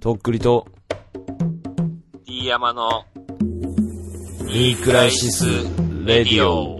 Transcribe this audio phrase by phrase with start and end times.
[0.00, 0.64] とっくりと、
[2.24, 3.04] D 山の
[4.46, 5.44] ニークライシス・
[6.04, 6.78] レディオ。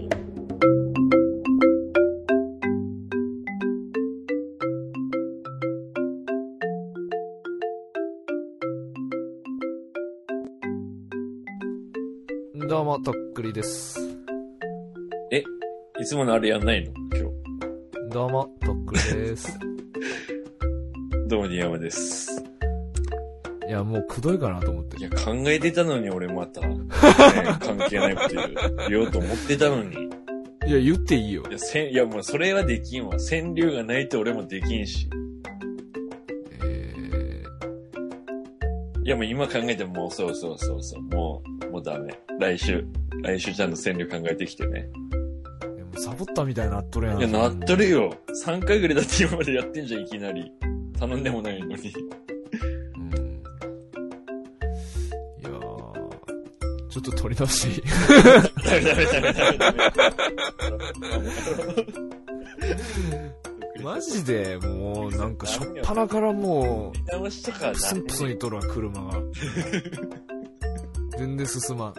[12.69, 13.99] どうも、とっくりです。
[15.99, 16.93] いつものあれやんないの？
[17.17, 17.29] 今
[18.13, 19.51] どうも、とっくりです。
[19.51, 19.57] 日。
[21.27, 22.38] どうも、ディアマです。
[23.69, 25.01] いや、もうくどいかなと思ってい。
[25.03, 26.75] や、考えてたのに俺また、 ね、
[27.59, 28.49] 関係ないこと言う
[28.89, 30.09] 言おうと思ってたのに。
[30.65, 31.51] いや、言っていいよい。
[31.53, 33.11] や、せん、いやもうそれはできんわ。
[33.19, 35.07] 川柳がないと俺もできんし。
[36.63, 37.43] え
[39.03, 41.01] いや、もう今考えてももうそうそうそうそう。
[41.03, 42.11] もう、もうダメ。
[42.39, 42.83] 来週、
[43.21, 44.89] 来週ちゃんと川柳考えてきてね。
[45.93, 47.19] もサボったみたいになっとるやん。
[47.19, 48.15] いや、なっとるよ。
[48.43, 50.51] 3回ぐらいだって今までやってんじゃん、いきなり。
[50.99, 51.93] 頼んでもないのに。
[57.09, 57.83] ょっと取り直していい
[58.65, 60.49] ダメダメダメダメダメ。
[63.83, 69.21] マジで、もう、なんか、しょっぱなからもう、プスンプスンいとるわ、車が。
[71.17, 71.93] 全然進まん。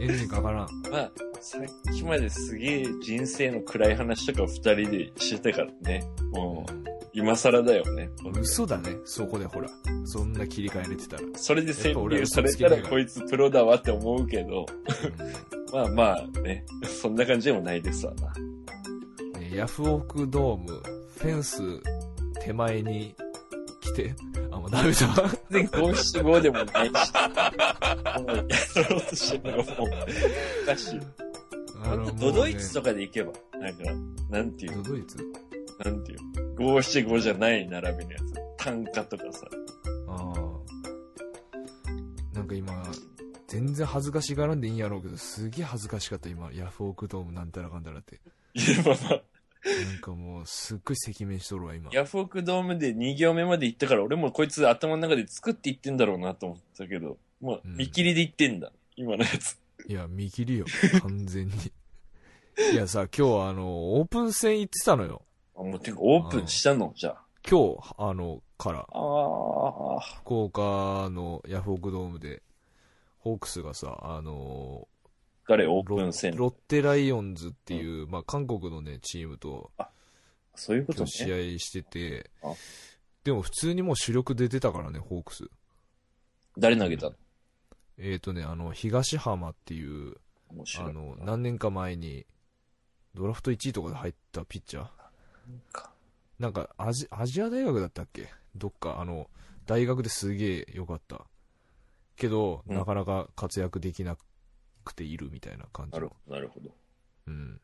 [0.00, 0.68] エンジンかからん。
[0.90, 1.10] まあ、
[1.40, 6.04] さっきまですげえ人生の暗い話とか二人でしてたからね。
[6.32, 8.10] もう、今更だよね。
[8.40, 9.68] 嘘だね、そこでほら。
[10.04, 11.22] そんな切り替えれてたら。
[11.34, 14.66] それで川やっぱ俺柳嘘されたらこいつプロだわって思うけど、
[15.72, 18.32] う まあまあね、そんな感じでもないですわな。
[19.54, 20.82] ヤフオクドーム、
[21.18, 21.60] フェンス
[22.40, 23.14] 手前に
[23.82, 24.14] 来て、
[24.50, 25.30] あ、もうダメだわ。
[25.50, 26.92] 全然五七五でもないし、
[28.18, 29.88] もうやろうとしてるのがもう、
[30.62, 31.00] おかしい。
[31.84, 33.84] あの、ドドイツととかで行けば、なんか、
[34.30, 35.18] なんていう、ドドイツ
[35.84, 36.18] なんていう、
[36.56, 38.64] 五七五じゃない並びのやつ。
[38.64, 39.46] 単価とかさ。
[40.08, 40.42] ああ。
[42.34, 42.82] なんか今、
[43.48, 48.20] 全然恥ずかしがらんでいいんやろうけど、すげえ恥ずかしかった今、ヤフオクドームなんたらかんたらって。
[48.54, 49.22] いや、まあまあ、
[49.64, 51.90] なんかもう、すっごい赤面しとるわ、今。
[51.92, 58.72] ヤフオクドームで2行目まで行ったから、俺もこいつ頭の中で作っていってんだろうなと思ったけど、もううん見切りで言ってんだ。
[58.96, 59.58] 今のやつ。
[59.86, 60.66] いや、見切りよ、
[61.00, 61.52] 完全に。
[62.72, 65.22] いやさ、今日はあの、オープン戦行ってたのよ。
[65.62, 66.92] あ、もうてかオープンしたの？
[66.96, 67.16] じゃ
[67.48, 68.84] 今日、あの、から、あ。
[68.84, 70.00] ああ。
[70.00, 72.42] 福岡のヤフオクドームで、
[73.18, 74.88] ホークスがさ、あの
[75.48, 76.36] 誰オーロプン戦？
[76.36, 79.70] ロッテライオンズっていう、まあ、韓国のね、チームと、
[80.54, 81.06] そういうことね。
[81.10, 82.52] 試合しててあ、
[83.24, 85.44] でも普通にもう主力出てたからね、ホークス。
[86.58, 87.10] 誰投げた？
[87.10, 87.16] の
[87.98, 90.16] えっ、ー、とね、あの、東浜っていう。
[90.78, 92.26] あの、何年か前に、
[93.14, 95.01] ドラフト1位とかで入ったピッチャーか
[96.38, 98.28] なんかアジ、アジア大学だったっけ？
[98.56, 99.30] どっか、あの、
[99.66, 101.26] 大学ですげえ良かった。
[102.16, 104.16] けど、うんなかなか活躍できな
[104.84, 106.16] くているみたいな感じのなるほ。
[106.28, 106.70] ど、なるほど。
[107.28, 107.60] うん。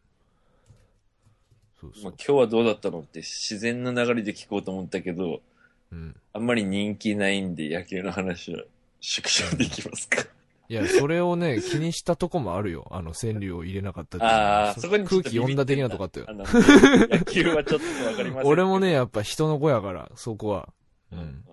[1.81, 2.05] そうそう。
[2.05, 5.43] まあ今日はどうだったのって自然な流れで聞こうと思ったけど、
[5.91, 6.17] うん。
[6.33, 8.63] あんまり人気ないんで野球の話は
[9.01, 10.25] 縮小できますか？
[10.71, 12.87] いや、それをね、 気にしたとこもあるよ。
[12.91, 18.43] あの、川柳を入れなかったっああ、そこに空気読んだ的なとこあったよ野球はちょっとわかりま。
[18.45, 20.69] 俺もね、やっぱ人の子やから、そこは。
[21.11, 21.45] ううんん。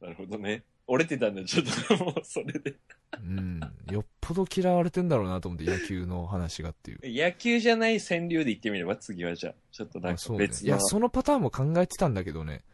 [0.00, 0.64] なるほどね。
[0.86, 1.66] 折れてたんだ、ちょっ
[1.98, 2.74] ともうそれで。
[3.22, 3.60] うん。
[3.90, 7.00] よっぽど嫌われてんだろうなと思って、野球の話がっていう。
[7.04, 10.32] 野球じゃない川柳で言ってみれば、次はじゃあ、ちょっとなんか。
[10.34, 10.66] 別の。
[10.66, 12.64] いや、そのパターンも考えてたんだけどね。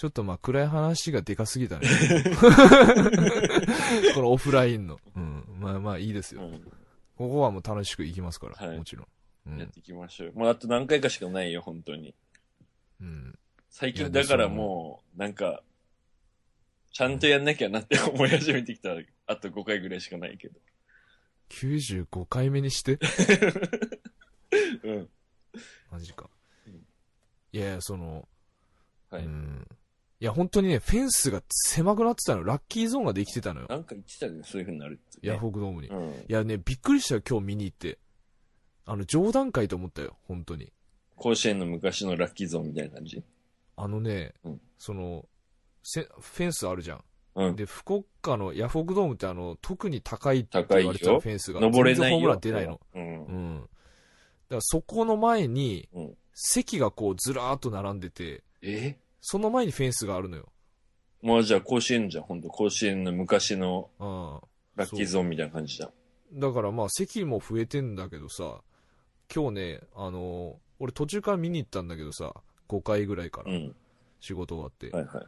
[0.00, 1.86] ちょっとまあ暗い話がでかすぎたね。
[4.14, 4.98] このオフラインの。
[5.14, 5.44] うん。
[5.58, 6.40] まあまあいいですよ。
[6.40, 6.72] うん
[7.18, 9.06] ここはもう楽しく行きますから、はいもちろん。
[9.52, 9.58] うん。
[9.58, 10.32] やっていきましょう。
[10.32, 12.14] もうあと何回かしかないよ、本当に。
[13.02, 13.38] うん。
[13.68, 15.62] 最近だからもう、なんか、
[16.92, 18.96] ちゃんとやんなきゃなって 思い始めてきた。
[19.26, 20.58] あと5回ぐらいしかないけど。
[21.50, 22.98] 95回目にして？
[24.82, 25.10] うん。
[25.90, 26.30] マジか
[26.66, 26.86] うん。
[27.52, 28.26] いやいや、その、
[29.10, 29.26] はい。
[29.26, 29.68] うん。
[30.22, 32.44] いや、本当にね、フェンスが狭くなってたの。
[32.44, 33.66] ラッキーゾーンができてたのよ。
[33.70, 35.32] なんか言ってたよね、そういう風になるって、ね。
[35.32, 35.88] ヤフオクドームに。
[35.88, 36.24] いうん。
[36.28, 37.98] やね、びっくりしたよ、今日見に行って。
[38.84, 40.70] あの、冗談会と思ったよ、本当に。
[41.16, 43.22] 甲子園の昔のラッキーゾーンみたいな感じ？
[43.76, 45.26] あのね、うんその、
[45.82, 47.04] せフェンスあるじゃん。
[47.36, 47.56] うん。
[47.56, 51.60] で、福岡のヤフオクドームってあの、特に高いって言われてフェンスが。
[51.60, 52.16] 登れないよ。
[52.16, 52.78] ホームラン出ないの。
[52.94, 53.24] うん。
[53.24, 53.56] うん。
[53.56, 53.68] だか
[54.56, 58.98] らそこの前にうん、席がこうずらーっと並んでて、え？
[59.20, 60.48] その前にフェンスがあるのよ。
[61.22, 62.48] もうじゃあ甲子園じゃん、ほんと。
[62.48, 64.40] 甲子園の昔のうん。
[64.76, 65.90] ラッキーゾーンみたいな感じじゃん。
[66.40, 68.60] だからまあ席も増えてんだけどさ、
[69.32, 72.34] 今日ね、あの俺途中から見に行ったんだけどさ、
[72.68, 73.76] 5回ぐらいからうん。
[74.20, 74.90] 仕事終わって。
[74.90, 75.26] はいはい。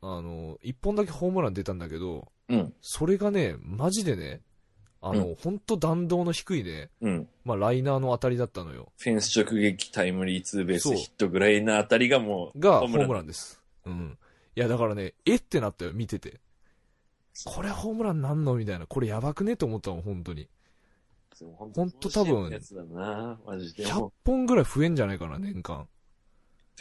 [0.00, 2.72] あの、一本だけホームラン出たんだけど、うん。
[2.80, 4.42] それがね、マジでね、
[5.00, 7.28] あの、うほんと弾道の低いね、うん。
[7.44, 8.92] まあ、ライナーの当たりだったのよ。
[8.98, 13.62] フェンス直撃タイムリーツーベースヒットぐらいなあたりがもう、が、ホームンランです。
[13.86, 14.18] うん。
[14.56, 16.40] いや、だからね、えってなったよ、見てて。
[17.44, 18.86] これホームランなんのみたいな。
[18.86, 20.48] これやばくねと思ったもん、本当に。
[21.40, 23.84] ほんほんと多分甲子園のやつだな、マジで。
[23.86, 25.86] 100本ぐらい増えんじゃないかな、年間。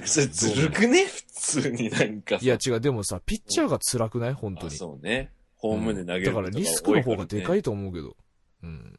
[0.03, 1.05] それずるくね？
[1.05, 2.45] 普通になんかさ。
[2.45, 4.33] いや、違う、でもさ、ピッチャーが辛くない？
[4.33, 4.75] 本当あに。
[4.75, 5.31] そうね。
[5.57, 7.59] ホームで投げるだからリスクの方がでかい。
[7.59, 8.15] いと思うけど。
[8.63, 8.98] うん。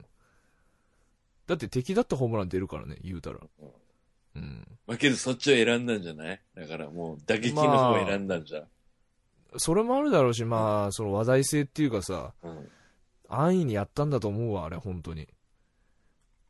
[1.46, 3.38] だって敵だってホームラン出るからね、言うたら。
[4.36, 4.66] うん。
[4.86, 6.40] まあけどそっちを選んだんじゃない？
[6.54, 8.64] だからもう打撃の方を選んだんじゃん。
[9.56, 12.68] それもあるだろうし、まあ、その話題性っていうかさ、うん。
[13.30, 15.26] 安易にやったんだと思うわ、あれ、本当に。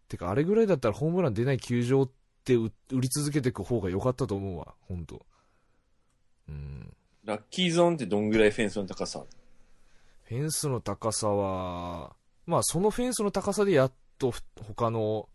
[0.08, 2.10] てか、あれぐらいだったらホームラン出ない球場っ
[2.44, 5.26] て売売り続けていく方が良かったと思うわ、本当
[6.48, 6.92] うん。
[7.24, 9.24] ラッキーゾーンってどんぐらいフェンスの高さ
[10.28, 12.12] フェンスの高さは、
[12.44, 15.26] まあ、そのフェンスの高さでやっとふ他の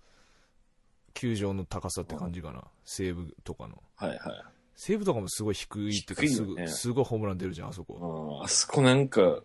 [1.16, 2.63] 球場の高さって感じかな。
[2.86, 3.81] 西武とかの。
[3.95, 4.19] はいはい。
[4.75, 8.40] 西武とかもすごい低いっていうか、ねぐ、すごいホームラン出るじゃん、あそこ。
[8.42, 9.44] ああそこなんか、う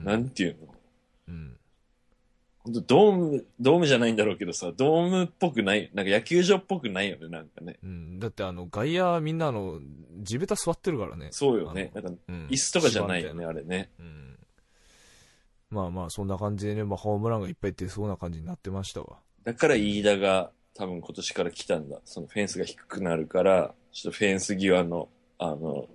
[0.00, 0.74] んなんていうの？
[1.26, 1.56] うん。
[2.58, 7.78] 本当ドーム、ドームじゃないんだろうけどさ、ドームっぽくない、なんか野球場っぽくないよね、なんかね。
[7.82, 8.20] うん。
[8.20, 9.80] だって、あの、外野みんなあの、
[10.22, 11.30] 地べた座ってるからね。
[11.32, 11.90] そうよね。
[11.94, 13.90] なんか、うん椅子とかじゃないよね、あれね。
[13.98, 14.38] うん。
[15.74, 19.18] まあまあ、そんな感じでね、まあ、ホームランがいっぱい出そうな感じになってましたわ。
[19.44, 21.98] だから飯田が多分今年から来たんだ。
[22.04, 25.86] そのフェンスが低くなるから、ちょっとフェンス際の、あの、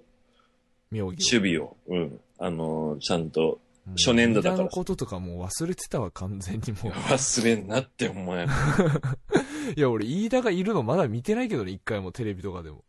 [0.92, 6.94] 妙義を守備を、うん、あの、ちゃんとうん初年度だからリーダーのこととかもう忘れてたわ、完全にもう。
[6.94, 8.46] 忘れんなってお前。
[9.76, 12.84] いや、俺、飯田がいるのまだ見てないけどね、一回もテレビとかでも。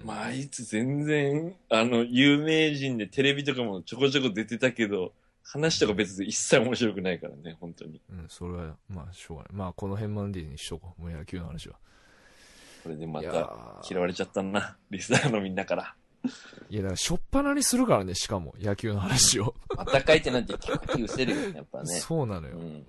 [0.00, 5.12] うんまあ、あいつ全然、あの、有名人でテレビとかもちょこちょこ出てたけど、
[5.48, 8.00] 話とか別で一切面白くないからね、本当に。
[8.10, 9.52] うん、それは、まあ、しょうがない。
[9.52, 11.02] まあ、この辺までにしとこう。
[11.02, 11.76] もう野球の話は。
[12.82, 15.94] これでまいやたー嫌われちゃったな、リスナーのみんなから。
[16.68, 19.54] いや、だから、しょっぱなにするからね、しかも、野球の話を。
[19.76, 21.94] また書いてなんて結構失せるよね、やっぱね。
[21.94, 22.56] そうなのよ。
[22.56, 22.84] ううんん。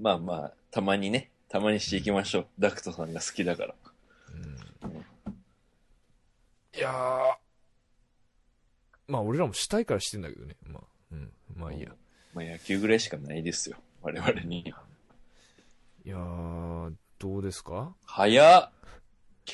[0.00, 2.46] まあまあ、たまにね、たまにしていきましょう。
[2.58, 3.74] ダクトさんが好きだから。
[4.34, 4.58] うん
[6.76, 7.34] いやー、
[9.08, 10.54] まあ、俺らもしたいからしてんだけどね。
[10.62, 10.82] まあ、
[11.12, 11.32] うん。
[11.56, 11.90] まあいいや。
[12.34, 13.76] まあ野球ぐらいしかないですよ。
[14.02, 14.60] 我々に。
[14.60, 17.94] いやー、どうですか？
[18.06, 18.70] 早っ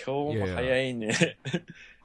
[0.06, 1.38] 今日も早いね。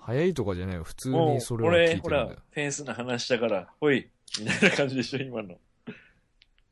[0.01, 0.83] 早いとかじゃないよ。
[0.83, 4.09] 普通にそれは聞いてるんだよ。、フェンスの話だから、ほい、
[4.39, 5.53] みたいな感じでしょ、今の。
[5.53, 5.57] い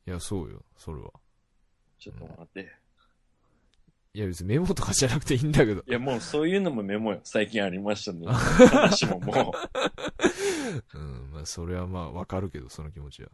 [0.06, 1.10] や、そうよ、それは。
[1.98, 2.72] ちょっと待って。
[4.14, 5.82] いや、別にメモとかじゃなくていいんだけど。
[5.86, 7.20] いや、もうそういうのもメモよ。
[7.24, 8.26] 最近ありましたね。
[8.30, 9.97] 話ももう
[10.98, 13.30] ん、まあ、それはまあ、わかるけど、その気持ちは。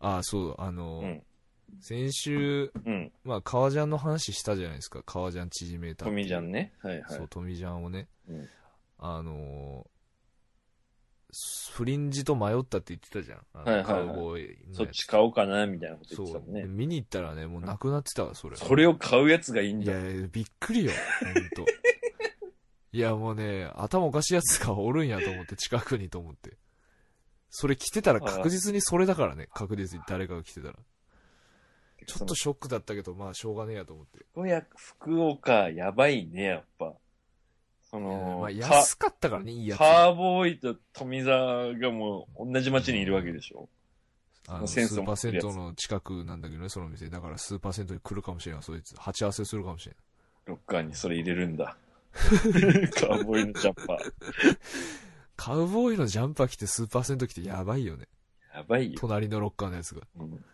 [0.00, 1.04] ああ、そう、あの、う。
[1.04, 1.22] うん。
[1.80, 3.12] 先週、うん。
[3.24, 5.02] まあ、革ジャンの話したじゃないですか。
[5.04, 6.16] 革ジャン縮めたっていう。
[6.16, 6.72] トミジャンね。
[6.80, 7.16] はいはい。
[7.16, 8.08] そう、トミジャンをね。
[8.28, 8.48] うん
[9.04, 9.92] あのー
[11.70, 13.38] フリンジと迷ったって言ってたじゃん。
[13.54, 16.36] はいはいはいカウボーイのそっち買おうかな、みたいなこと言そう。
[16.36, 16.62] ってたもんね。
[16.62, 18.56] で見に行ったらね、もうなくなってたわ、それ。
[18.56, 19.98] それを買うやつがいいんだ。
[19.98, 20.92] いやいや、びっくりよ、
[21.22, 21.64] ほんと。
[22.92, 26.58] いや、もうね、頭おかしいやつがおるんやと思って、近くにと思って。
[27.48, 30.74] それ着てたら確実にそれだからね、確実に誰かが着てたら。
[32.06, 34.24] ちょっとショックだったけど、まあ、しょうがねえやと思って。
[34.32, 36.94] 福岡、福岡、やばいね、やっぱ。
[37.90, 39.78] その、まあ、か安かったからね、いいやつ。
[39.78, 43.68] カーボーイと富澤がもう同じ街にいるわけでしょ。
[44.48, 47.08] あのスーパーを持ってるやつ銭湯の近くなんだけどね、その店。
[47.08, 48.96] だからスーパー銭湯に来るかもしれん、そいつ。
[48.96, 49.96] 鉢合わせするかもしれん。
[50.46, 51.76] ロッカーにそれ入れるんだ。
[52.94, 54.12] カーボーイのジャンパー。
[55.36, 58.06] カウボーイのジャンパー着てスーパー銭湯着てやばいよね。
[58.54, 58.98] やばいよ。
[59.00, 60.02] 隣のロッカーのやつが。
[60.18, 60.44] うん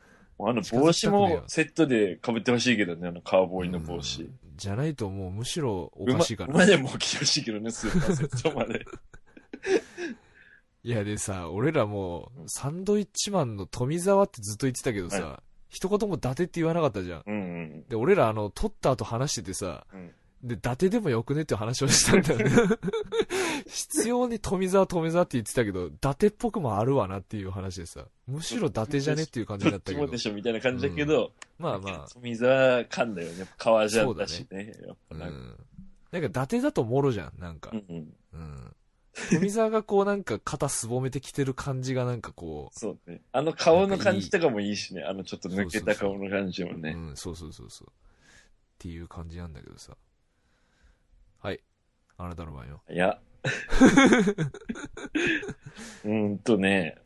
[0.41, 4.23] あの帽子もセットで被ってほしいけどね、あのカーボーイの帽子。
[4.23, 6.53] うんじゃないともうむしろお馬かしいから。
[6.53, 8.85] 馬でも着てほしいけどね、スーパーセットまで。
[10.83, 17.23] いやでさ、俺らもう、サンドイッチマンの富澤ってずっと言ってたけどさ、は一言も伊達って言わなかったじゃん。
[17.25, 17.85] うんうん。
[17.89, 20.11] で、俺らあの、撮った後話しててさ、うん
[20.43, 22.77] で、伊達でもよくねって話をしたんだよね。
[23.67, 30.19] 必要に富澤富澤って言ってたけど、伊達っぽくもあるわなっていう話でさ、むしろ伊達じゃねっていう感じになったけどどっちもで。
[30.19, 33.47] しょみたいな感じだけど、まあま富澤感だよね。
[33.57, 34.73] 革ジャンだしね。
[34.87, 35.57] やっあ、うぱなんかん。
[36.13, 37.77] なんか伊達だともろじゃん、なんかう。
[37.77, 38.15] んうん。
[38.33, 38.77] うん。
[39.31, 43.21] 富澤がこうなんか肩すぼめてきてる感じがなんかこそうね。
[43.33, 45.03] あの顔の感じとかもいいしね。
[45.03, 46.93] あのちょっと抜けたそうそう顔の感じもう、ね。
[46.93, 47.89] うん、そうそうそうそう。
[47.89, 47.93] っ
[48.79, 49.97] ていう感じなんだけどさ。
[52.19, 52.27] はい。
[52.27, 52.83] あなたの番よ。
[52.91, 53.19] いや、
[56.05, 56.99] うーんとね、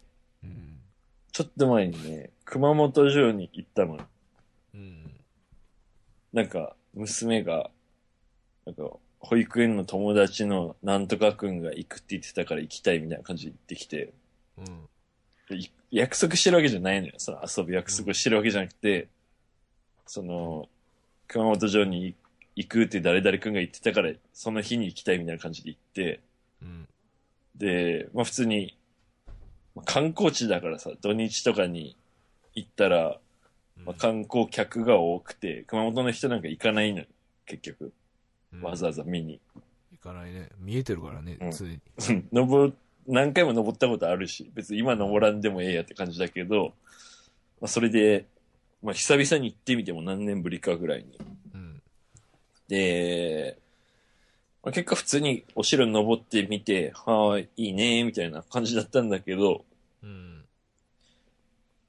[0.43, 0.79] うん。
[1.31, 4.07] ちょっと前にね、熊本城に行ったのよ。
[4.75, 5.21] うん。
[6.33, 7.71] なんか、娘が、
[8.67, 8.91] なんか、
[9.21, 14.13] 保育園の友達のなんとかくんが行くって言ってたから行きたいみたいな感じで行ってきて、
[14.59, 14.89] うん。
[15.57, 17.15] い約束してるわけじゃないのよ。
[17.19, 19.09] その遊ぶ約束をしてるわけじゃなくて、
[20.07, 20.69] その、
[21.29, 22.15] 熊本城に
[22.55, 26.21] 行くって誰々くんが言ってたから、その日に行きたいみたいな感じで行って、
[26.63, 26.89] うん。
[27.57, 28.77] で、まあ普通に、
[29.75, 31.97] まあ観光地だからさ、土日とかに
[32.55, 33.19] 行ったら、
[33.85, 37.07] まあ、観光客が多くて、熊本の人なんか行かないのよ、
[37.47, 37.93] 結局。
[38.53, 39.41] うんわざわざ見に。
[39.93, 40.51] 行かないね。
[40.59, 41.81] 見えてるからねう、ん常に。
[42.33, 42.75] 登、
[43.07, 46.75] 何回も登ったことあるし、別に今登らんでもええやって感じだけど、
[47.61, 48.27] まあそれで、
[48.83, 51.19] まあ久々に行ってみても何年ぶりかぐらいに。
[52.73, 52.79] うん。
[52.79, 53.59] で、
[54.63, 59.65] まあ、結果普通にお城登ってみて、はーい、いいねみたいな感じだったんだけど、
[60.03, 60.45] うん。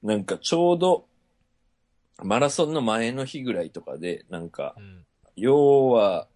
[0.01, 1.05] なんかちょうど、
[2.23, 5.05] マラソンの前の日ぐらいとかで、なんかう、ん。
[5.35, 6.27] 要は、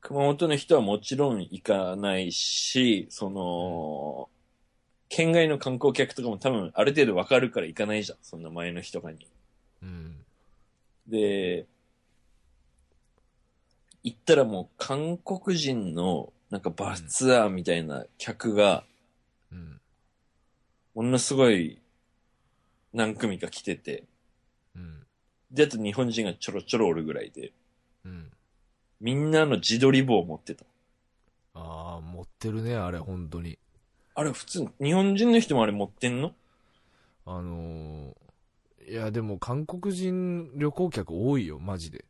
[0.00, 4.28] 熊本の人はもちろん行かないし、その、
[5.08, 8.18] 県外の観光客とかも多分ある程度わかるから行かないじゃん。
[8.22, 9.26] そんな前の日とかに。
[9.82, 10.24] うん。
[11.06, 11.66] で、
[14.04, 18.84] 行ったらもう韓国人のなんかバスツアーみたいな客が、
[19.50, 19.80] うん。
[20.94, 21.80] ものすごい
[22.92, 24.04] 何組か来てて、
[24.76, 25.06] うん。
[25.50, 27.52] で、あと日本人がちょろちょろおるぐらいで、
[28.04, 28.30] うん。
[29.00, 30.64] みんなの自撮り棒を持ってた。
[31.54, 33.58] ああ、持ってるね、あれ、本当に。
[34.14, 36.34] あれ普通、日本人の人もあれ持ってんの？
[37.24, 42.04] あのー、いや、でも韓国人旅行客多いよ、マジで。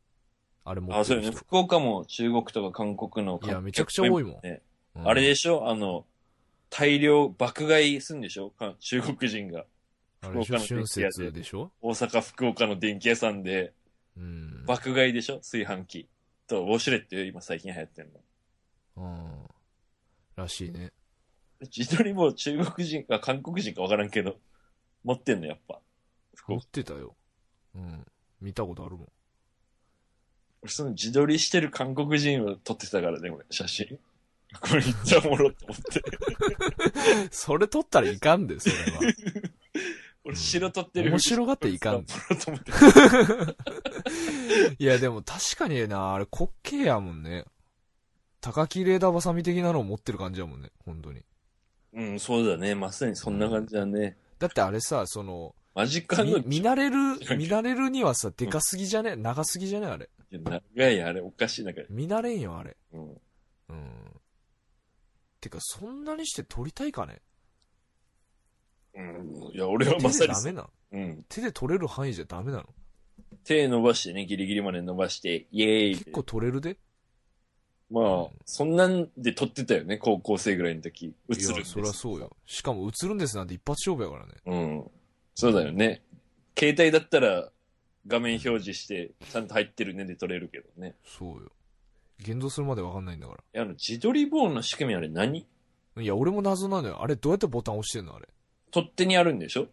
[0.64, 1.30] あれ持あ、そうよね。
[1.30, 4.62] 福岡も中国とか韓国のいやめちゃくちゃ多いもんね
[4.96, 5.68] うんあれでしょ？
[5.68, 6.06] あの、
[6.70, 8.50] 大量爆買いすんでしょ？
[8.50, 9.66] か中国人が。
[10.22, 11.70] 福岡の春電気屋でしょ？
[11.82, 13.72] 大阪、福岡の電気屋さんで
[14.16, 14.64] うん。
[14.66, 15.38] 爆買いでしょ？
[15.38, 16.08] 炊飯器。
[16.46, 18.20] と、ウォシュレットよ、今最近流行ってんの。
[18.96, 19.46] うん。
[20.36, 20.92] らしいね。
[21.60, 24.36] 自撮り棒中国人か韓国人かわからんけど、
[25.02, 25.80] 持ってんのやっぱ。
[26.34, 26.66] 福持っ岡。
[26.68, 27.16] てたよ。
[27.74, 28.06] うん。
[28.40, 29.08] 見たことあるもん。
[30.64, 33.98] 俺その自撮りしてる韓国人を撮ってたからね、俺、写真。
[34.60, 36.02] これめっちゃおもろって思って。
[37.30, 39.14] それ撮ったらいかんで、それは。
[40.24, 41.10] 俺、白撮ってる。
[41.10, 42.72] 面白がっていかんおもろと思って。
[44.82, 47.44] いや、でも確かにな、あれ滑稽やもんね。
[48.40, 51.20] 高木レーダーバサミ的なのを持ってる感じやもんね、本当に。
[51.92, 52.74] うん、そうだね。
[52.74, 54.16] まさにそんな感じだね。
[54.38, 56.96] だってあれさ、その、マジカの見見慣れる、
[57.36, 59.16] 見慣れるにはさ、でかすぎじゃね？
[59.16, 59.86] 長すぎじゃね？
[59.86, 60.08] あれ。
[60.30, 62.76] 長いあれおかしいなんか、見慣れんよ、あれ。
[62.92, 63.08] うん。
[63.10, 63.18] うん。
[65.40, 67.20] てか、そんなにして撮りたいかね？
[68.94, 69.52] うん。
[69.52, 70.44] いや、俺は手まさにそう。
[70.44, 71.24] でダメなのうん。
[71.28, 72.64] 手で撮れる範囲じゃダメなの？
[73.44, 76.78] 手伸ばしてね、ギリギリまで伸ばして、イエーイ結構撮れるで？
[77.90, 81.14] まあ、そんなんで撮ってたよね、高校生ぐらいの時。
[81.28, 82.36] 映るんですいや、そりゃそうよ。
[82.46, 84.34] しかも映るんですなんて一発勝負やからね。
[84.46, 84.90] うん。
[85.34, 86.02] そうだよね。
[86.58, 87.50] 携帯だったら
[88.06, 90.94] 画面表示して、ちゃんと入ってるねで撮れるけどね。
[91.04, 91.50] そうよ。
[92.20, 95.46] 現像するまでわかんないんだかいや、あの、自撮り棒の仕組みあれ何？
[95.96, 96.02] ら。
[96.02, 97.02] いや、俺も謎なのよ。
[97.02, 98.28] あれどうやってボタン押してんのあれ？
[98.70, 99.66] 取っ手にあるんでしょ？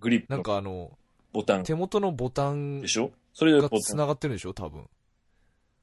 [0.00, 0.98] グリップなんのかあの、
[1.32, 3.12] ボタン手元のボタンでしょ？
[3.32, 4.88] それでがボタン繋がってるんでしょ多分。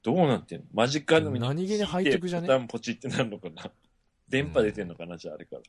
[0.04, 0.66] どうなってんの？
[0.74, 2.48] マジカの何気にハイテクじゃね？
[2.48, 3.72] ボタンポチってなるのかな？
[4.28, 5.62] 電波出てんのかな、じゃああれから。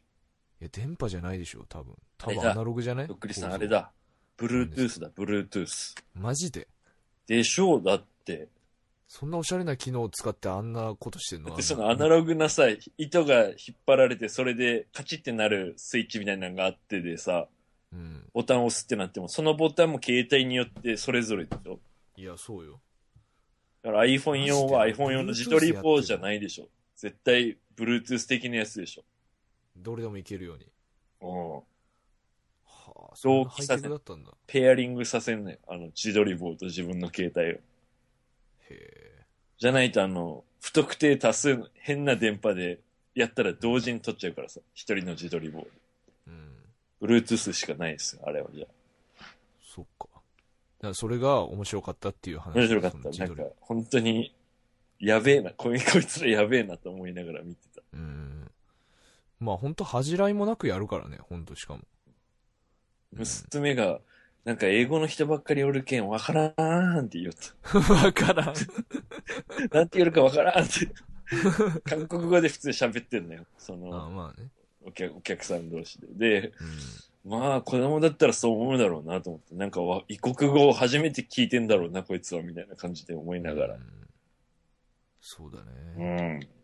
[0.60, 1.94] いや、電波じゃないでしょ多分。
[2.18, 3.06] 多分アナログじゃない？
[3.08, 3.90] どっくりさん、あれだ。
[4.38, 5.96] Bluetooth だ、Bluetooth。
[6.14, 6.68] マジで？
[7.26, 8.48] でしょうだって。
[9.08, 11.48] そんなおしゃれな機能を使ってあんなことしてんの？
[11.48, 12.64] だってそのアナログなさ、
[12.98, 13.54] 糸が引っ
[13.86, 17.46] 張られて、それでカチってなるスイッチみたいなのがあってでさ、
[17.92, 18.28] うん。
[18.32, 21.80] ボタンを押すってなっても、そのボタンも携帯によってそれぞれでしょ？
[22.16, 22.80] いや、そうよ。
[23.82, 29.02] だから iPhone 用は iPhone 用の自撮り棒じゃないでしょ絶対 Bluetooth 的なやつでしょ
[29.80, 30.66] どれでもいけるように。
[31.22, 31.54] うん。
[31.56, 31.62] は
[33.12, 34.30] あ、そんなハイ同期させテクだったんだ。
[34.46, 37.48] ペアリングさせんねあの自撮り棒と自分の携帯を。
[37.48, 37.60] へ
[38.70, 39.26] え。
[39.58, 42.80] じゃないとあの、不特定多数の変な電波で
[43.14, 44.60] やったら同時に撮っちゃうからさ。
[44.74, 45.66] 一人の自撮り棒。
[46.26, 46.54] うん。
[47.02, 48.66] Bluetooth しかないですよ、あれはじゃ
[49.62, 50.08] そっか。
[50.08, 52.56] だからそれが面白かったっていう話。
[52.56, 52.60] あ。
[52.60, 52.98] 面白かった。
[52.98, 54.34] その自撮りなんか、本当に、
[54.98, 57.82] やべえな、こい こいつらやべえなと思いながら見てた。
[57.92, 58.50] うん。
[59.40, 61.80] まあ本当恥じらいもなくやるからね、本当しかも。
[63.12, 64.00] 娘が、
[64.44, 67.94] なんか英語の人ばっかりおるけんわからんって言おった。
[67.94, 68.54] わからん。
[69.72, 70.88] なんて言うかわからんって。
[71.84, 73.44] 韓国語で普通に喋ってんのよ。
[73.58, 74.48] そあの、まあね。
[74.82, 76.40] お客お客さん同士で。
[76.40, 76.52] で、
[77.24, 77.30] うん。
[77.30, 83.78] まあ、子供だったらそう思うだろうなと思って、なんかわ異国語を初めて聞いてんだろうな、こいつは、みたいな感じで思いながらう。
[83.78, 83.82] ん
[85.20, 86.38] そうだうね。
[86.38, 86.59] ん。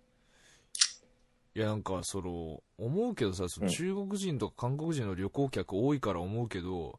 [1.56, 6.98] いや、なんか、その、思うけどさ、そのうん中国人とか韓国人の旅行客多いから思うけど、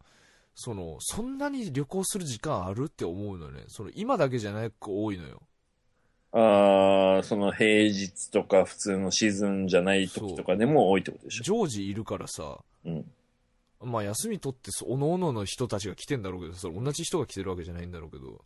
[0.56, 3.66] その、そんなに旅行する時間あるって思うのよね。
[3.68, 5.44] その、今だけじゃなく多いのよ。
[6.32, 11.44] ああ、その平日とか普通のシーズンじゃない時とかでも多いってことでしょ。
[11.44, 13.06] 常時いるからさ、うん。
[13.80, 18.44] まあ休み取ってそ、おのおのの人たちが来てんだろうけど、それ同じ人が来てるわけじゃないんだろうけど。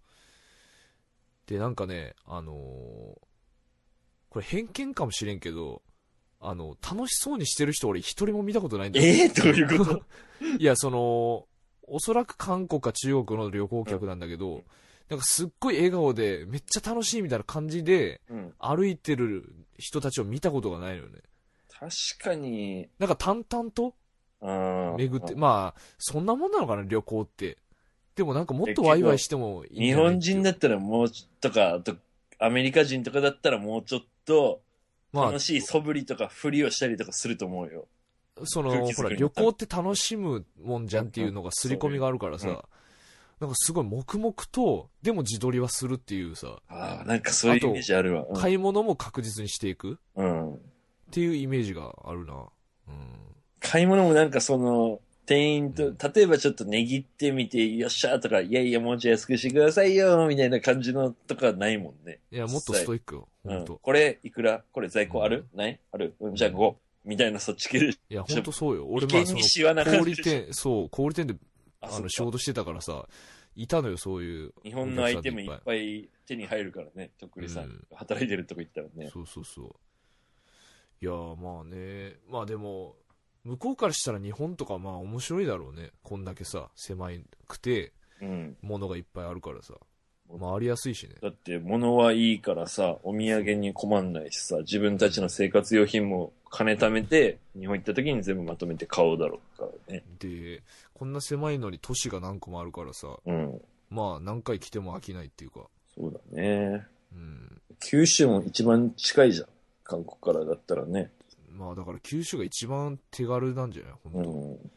[1.48, 3.18] で、なんかね、あのー
[4.32, 5.82] これ偏見かもしれんけど、
[6.42, 9.06] あの、楽しそうにしてる人俺一人も見たことないんだよ。
[9.06, 10.04] ええ どういうこと？
[10.60, 11.48] いや、その、
[11.84, 14.64] おそらく韓国か中国の旅行客なんだけど、
[15.10, 18.54] なんかすっごい笑顔で、めっちゃ楽しいみたいな感じで、うん。
[18.60, 21.20] 歩いてる人たちを見たことがないのよね。
[21.70, 23.96] 確かに、なんか淡々と
[24.42, 27.58] 巡って、まあ、そんなもんなのかな、旅行って。
[28.16, 31.96] でもなんかもっとワイワイしてもいいん日本人だったらもうちょっとか、あと、
[32.40, 34.62] アメリカ人とかだったらもうちょっと、
[35.12, 37.88] ま楽しい素振りとか振りをしたりとかすると思うよ。
[38.38, 42.62] あ、その、ほら、旅行って楽しむもんじゃんっていうのが刷り込みがあるからさ、うんうん
[43.42, 48.28] なんかすごい黙々と、でも自撮りはするっていうさ、ああ、なんかそういうイメージあるわ。
[48.36, 49.98] 買い物も確実にしていく？
[50.14, 50.50] うん。
[50.50, 50.60] うんっ
[51.10, 52.36] ていうイメージがあるな。
[52.36, 53.08] うん。
[53.60, 55.00] 買い物もなんかその、
[55.32, 62.20] 店員と、例えばちょっと値切ってみて、よっしゃーとか、いやいや、もうちょい安くしてくださいよ、みたいな感じのとかないもんね。
[62.32, 63.66] いや、もっとストイックよ、うん。
[63.66, 64.62] これ、いくら？
[64.74, 65.80] これ在庫ある、ない？
[65.94, 66.76] ある、うん、じゃあ5。
[67.06, 67.88] みたいなそっち系で。
[67.92, 68.86] いや、ほんとそうよ。
[68.92, 71.36] 俺、眉間にまあ、その、小売店、そう、小売店で、
[71.80, 73.08] ああの、仕事してたからさ、
[73.56, 74.54] いたのよ、そういう。
[74.64, 77.64] 日本のアイテムいっいぱい手に入るからね、とっくりさん。
[77.64, 79.10] うん働いてるとこ行ったらね。
[79.14, 79.76] そうそうそう。
[81.02, 82.18] いやー、まあね。
[82.30, 82.98] まあでも、
[83.44, 85.92] 向こうからしたら日本とかまあ面白いだろうね。
[86.04, 88.58] こんだけさ、狭いくて、うん。
[88.62, 89.74] 物がいっぱいあるからさ。
[90.40, 91.16] 回りやすいしね。
[91.22, 100.04] だって物はいいからさ、お土産に困んないしさ、自分たちの生活用品も金貯めて、日本行った時に全部まとめて買おうだろうからね。
[100.20, 103.62] で、こんな狭いのに都市が何個もあるからさ、うん。
[103.90, 105.68] まあ何回来ても飽きないっていうか。
[105.96, 106.86] そうだね。
[107.14, 107.62] うん。
[107.80, 109.48] 九州も一番近いじゃん。
[109.84, 111.12] 韓国からだったらね。
[111.62, 113.94] まあだから九州が一番手軽なんじゃない？
[114.04, 114.72] 本当、うん。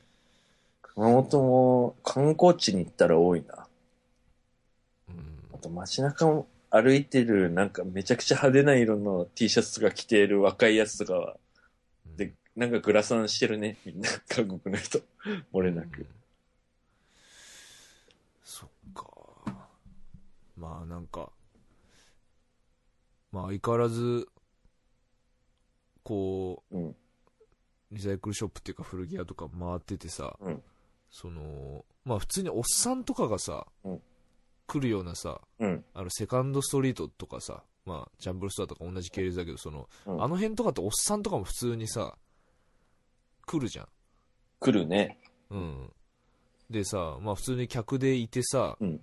[0.83, 3.66] 熊本も観光地に行ったら多いな。
[5.09, 11.37] うんあと街中も歩いてるなんかめちゃくちゃ派手な色の T シャツとか着ている若いやつとかは、
[12.16, 13.79] で、なんかグラサンしてるね。
[13.87, 15.01] みんな、韓国の人。
[15.53, 16.07] 漏れなくうん。
[18.42, 19.07] そっか。
[20.57, 21.31] まあなんか、
[23.33, 24.29] まあ相変わらず、
[26.05, 26.88] こうん。
[26.90, 26.95] う、
[27.93, 30.62] リサイクルショップっていうか古着屋とか回っててさ、うん
[31.11, 34.03] その、まあ普通におっさんとかがさ、うん
[34.67, 35.85] 来るようなさ、うん。
[35.93, 42.17] あのセカンドストリートとかさ、まあジャンブルストアとか同じ系列だけど、その、うんあの辺とかっておっさんとかも普通にさ、
[43.47, 43.88] 来るじゃん。
[44.61, 45.19] 来るね。
[45.51, 45.93] うん。
[46.71, 49.01] でさ、まあ普通に客でいてさ、うん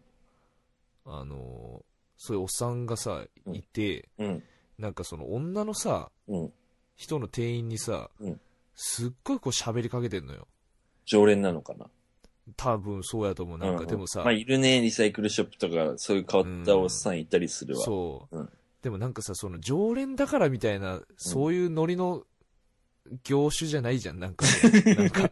[1.05, 1.83] あのー
[2.23, 4.43] そういうおっさんがさ、うんいて、うん。
[4.77, 6.53] なんかその女のさ、うん。
[6.95, 8.39] 人の店員にさ、うん
[8.73, 10.47] すっごいこう喋りかけてんのよ。
[11.05, 11.85] 常連なのかな？
[12.57, 13.57] 多分そうやと思う。
[13.57, 14.81] なんかうでもさ、まあ、いるね。
[14.81, 17.83] リサイクルショップとか、そういう変わったおっさんいたりするわ。
[17.83, 18.49] そう、うん
[18.81, 22.23] でもなんかさ、その常連だからみたいな、そういうノリの
[23.23, 24.95] 業種じゃないじゃん、なんかね。
[24.95, 25.31] なんか、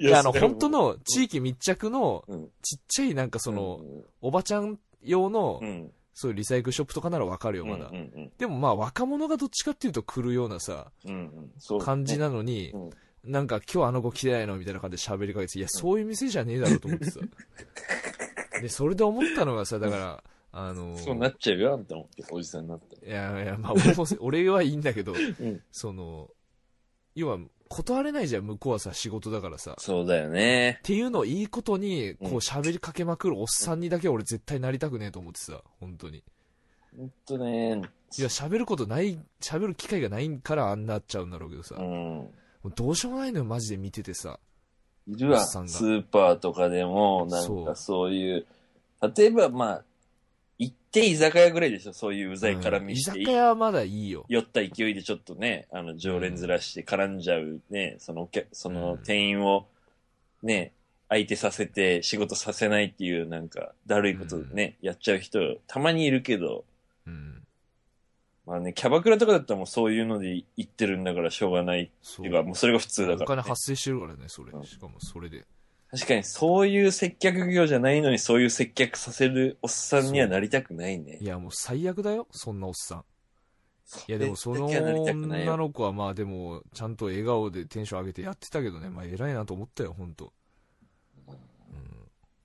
[0.00, 2.50] いいや、あの、本当の地域密着の、うん。
[2.60, 3.80] ちっちゃいなんかその、
[4.20, 5.92] おばちゃん用のう、ん。
[6.20, 7.70] そういうリサイクルショップとかならわかるよ、うん。
[7.70, 7.86] まだ。
[7.86, 7.96] うん。
[7.96, 8.32] うん。
[8.38, 11.14] でもまあ若者がどっちかっていうと来るようなさ、うん。
[11.14, 11.52] うん。
[11.60, 11.80] そう。
[11.80, 12.90] 感じなのに、うん
[13.24, 17.20] なんか今日あの子来てないのみたいな感じで喋りかけて、いや、そういう店じゃねえだろうと思ってさ。
[18.62, 22.08] で、それで思ったのがさ、だから、あのそうなっちゃうよ、あんたも。
[22.30, 25.18] おじさんになったいやいや、まあ俺も、俺はいいんだけど、ら。
[25.20, 25.62] うん。
[25.72, 26.30] その、
[27.14, 29.72] 要は、断れないじゃん、向こうはさ、仕事だからさ。
[29.72, 30.80] っそうだよね。
[30.82, 36.22] ていうのをいいことに、こううん喋りかけまくるおっさんにだけ俺絶対なりたくねえと思ってさ、本当に。
[36.96, 37.82] ほんとね。
[38.18, 41.76] いや、喋ることない、喋る機会がないからあんなっちゃうんだろうけどさ。
[41.76, 42.26] うもん。
[42.64, 44.38] うどうしようもないのよ、マジで見ててさ。
[45.06, 45.44] いるわ。
[45.44, 48.46] スーパーとかでも、なんかそういう、
[49.16, 49.84] 例えばまあ、
[50.90, 53.10] て居酒屋ぐらいでしょ、そういううざい絡みして。
[53.10, 54.24] うん居酒屋はまだいいよ。
[54.28, 59.66] 酔った勢いでちょっとね、あの、常連ずらして絡んじゃうね、そのお客、その店員を
[60.42, 60.72] ね、
[61.08, 66.64] 相手させて仕事させないっていうなんか、だるいことね、やっちゃう人、たまにいるけど、
[67.06, 67.42] うん。
[68.46, 73.42] まあね、キャバクラとかだったらもうそういうので行ってるんだからしょうがないっそていうか、もうそれが普通だおから、ね。
[73.42, 74.58] 金発生してるからね、それう。
[74.58, 75.44] んしかもそれで。
[75.90, 81.24] 確かにそういう接客業じゃないのにそういう接客させるおっさんにはなりたくないねい。
[81.24, 83.04] や、もう最悪だよ、そんなおっさん。
[84.06, 90.34] いや、でもその女の子はまあでも、ちゃんと笑顔でテンション上げてやってたけどね、まあ偉いなと思ったよ、ほんと。
[91.26, 91.36] うん。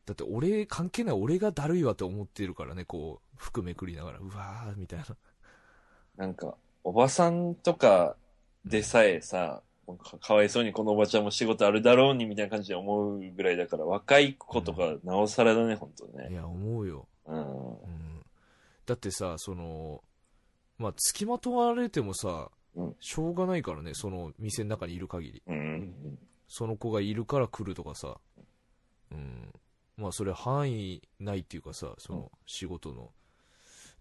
[0.06, 5.06] だって俺、関係ない俺がだるいわって思ってるからね、こう、服めくりながら、うわー、みたいな。
[6.16, 8.16] なんか、おばさんとか
[8.64, 9.62] でさえさ、
[9.98, 16.30] かかわいそうにこのおばちゃんも仕事あるだろうにみたいな感じで思うぐらいだから、若い子とかなおさらだね、ほんとね。
[16.32, 17.08] いや、思うよ。
[17.26, 17.38] うん。
[17.38, 18.26] うん。
[18.86, 20.04] だってさ、その、
[20.78, 25.44] まあ、付きまとわれてもさうん、しょうがないからね、その店の中にいる限り。
[25.48, 26.18] うん。
[26.48, 28.18] その子がいるから来るとかさ、
[29.12, 29.54] うん。
[29.98, 33.12] まあそれ範囲ないっていうかさ、その仕事の。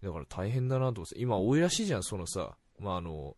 [0.01, 3.35] だから大変だなと思って、今多いらしいじゃん、そのさ、まああの、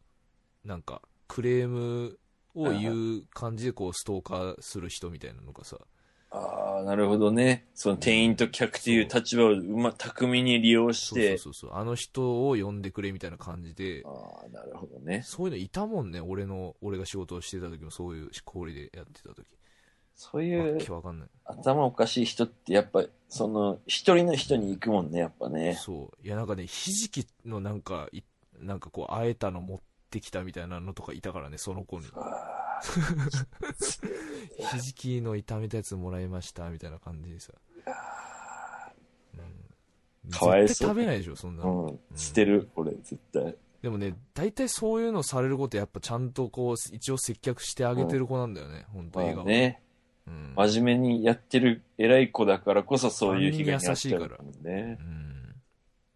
[0.64, 2.18] なんか、クレーム
[2.56, 5.78] を言う感じでこうストーカーする人みたいなのがさ、
[6.32, 7.66] ああ、なるほどね。
[7.74, 11.38] その店員と客っていう立場をうま、巧みに利用しそうて。
[11.38, 14.10] そうそうそう、あの人を呼んでくれみたいな感じで、あ
[14.46, 15.22] あ、なるほどね。
[15.24, 19.46] そういうのいたもんね、俺の、俺が仕事をしてた時もそういう氷でやってた時。
[20.16, 21.30] そういうわかんない。
[21.46, 25.76] 頭おかしい人ってやっぱ、その、一人の人に行くもんね、やっぱね。
[25.76, 26.26] そう。
[26.26, 28.24] いや、なんかね、ひじきのなんか、い
[28.60, 29.80] なんかこう、あえたの持っ
[30.16, 32.06] てきたみたいなのとかいたからね、その子に。
[32.16, 32.80] あ
[34.72, 37.54] ひじきの炒めたやつもらいました、みたいな感じでさ。
[40.26, 40.32] うん。
[40.32, 41.64] かわいそう食べないでしょ、そんな。
[41.66, 42.00] うん。
[42.16, 43.56] 捨てる、俺、絶対。
[43.82, 49.46] でもね、大体そういうのされることやっぱちゃんとこう、一応接客してあげてる子なんだよね、本当ま笑顔。
[49.46, 49.82] あね。
[50.28, 50.54] うん。
[50.56, 54.98] 真面目にやってる偉い子だからこそそういう被害に遭っちゃう万人もんね。
[55.02, 55.25] うん。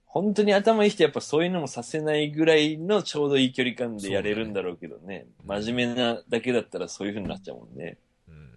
[0.10, 5.28] 本当に頭いい人やっぱそういうのもさせないぐらいのちょうどいい距離感でやれるんだろうけどね。
[5.45, 8.00] 真面目なだけだったらそういう風になっちゃうもんね。
[8.28, 8.52] うん。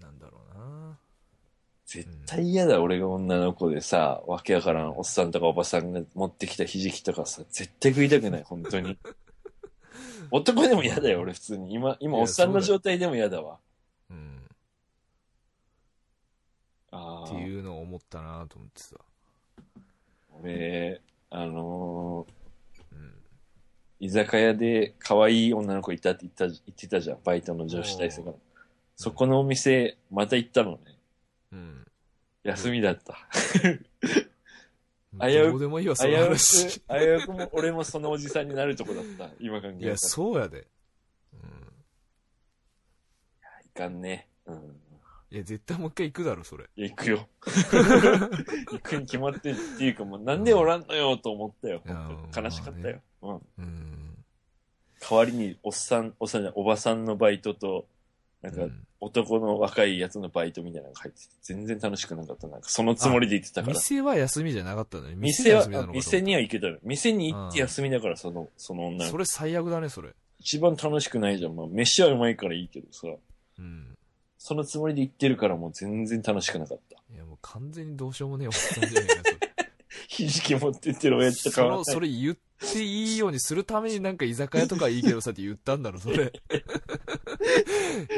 [0.00, 0.98] なんだろうな
[1.84, 8.96] 絶対嫌だ、俺が女の子でさ、わけわからんおっさんとかおばさんが持ってきたひじきとかさ、絶対食いたくない、本当に。
[10.30, 11.72] 男でも嫌だよ、俺普通に。
[11.72, 13.58] 今、今おっさんの状態でも嫌だわ。
[14.10, 14.48] うん。
[16.92, 17.24] ああ。
[17.24, 18.94] っていうのを思ったなと思ってさ。
[20.42, 23.14] 俺、あのーうん。
[24.00, 28.32] 居酒屋で可愛い女の子いたって言った言ってたじゃん、バイトの女子大生が。
[28.96, 30.78] そこのお店、また行ったのね。
[31.52, 31.86] うん。
[32.44, 33.14] 休みだった。
[35.20, 36.82] 危危うくどうでもいいわ、その危う話。
[36.88, 39.30] うくも俺もそのおじさんになるとこだった。
[39.40, 39.86] 今考えたら。
[39.86, 40.66] いや、そうやで。
[41.32, 41.40] うん。
[43.66, 44.28] いかんね。
[44.46, 44.80] うん。
[45.30, 46.64] いや、絶対もう一回行くだろ、それ。
[46.76, 47.28] いや行くよ。
[48.72, 51.82] 行くに決まってるっていうかもうなんでおらんのよと思ったよ。
[51.84, 53.00] いや本当に悲しかったよ。
[53.22, 53.34] うん。
[53.58, 54.24] うん。
[55.00, 57.86] 代わりにおっさん、おっさんじゃないおばさんのバイトと、
[58.42, 62.48] なんかうん男の若いやつのバイトみたいなのが入ってて、全然楽しくなかった。
[62.48, 63.74] なんかそのつもりで行ってたから。
[63.74, 65.14] 店は休みじゃなかったのに。
[65.14, 66.78] 店は店には行けたの。
[66.82, 69.10] 店に行って休みだから、その、その女の子。
[69.10, 70.10] それ最悪だね、それ。
[70.40, 71.54] 一番楽しくないじゃん。
[71.54, 73.06] まあ、飯はうまいからいいけどさ。
[73.58, 73.97] うん。
[74.38, 76.96] そのつもりで行ってるからもう全然楽しくなかった。
[77.12, 79.38] いや、もう完全にどうしようもねえおっさんじゃねえか、それ。
[80.06, 82.36] ひじき持ってってる親父とその、それ言っ
[82.72, 86.32] ていいようにするためになんか居酒屋とかいいけどさって言ったんだろ、それ。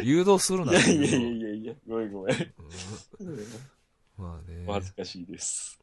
[0.03, 0.73] 誘導するな。
[0.73, 2.37] いやいやいやいやいや、ごめんごめん。
[3.21, 3.39] うん
[4.19, 4.65] まあね。
[4.67, 5.81] お恥ずかしいです。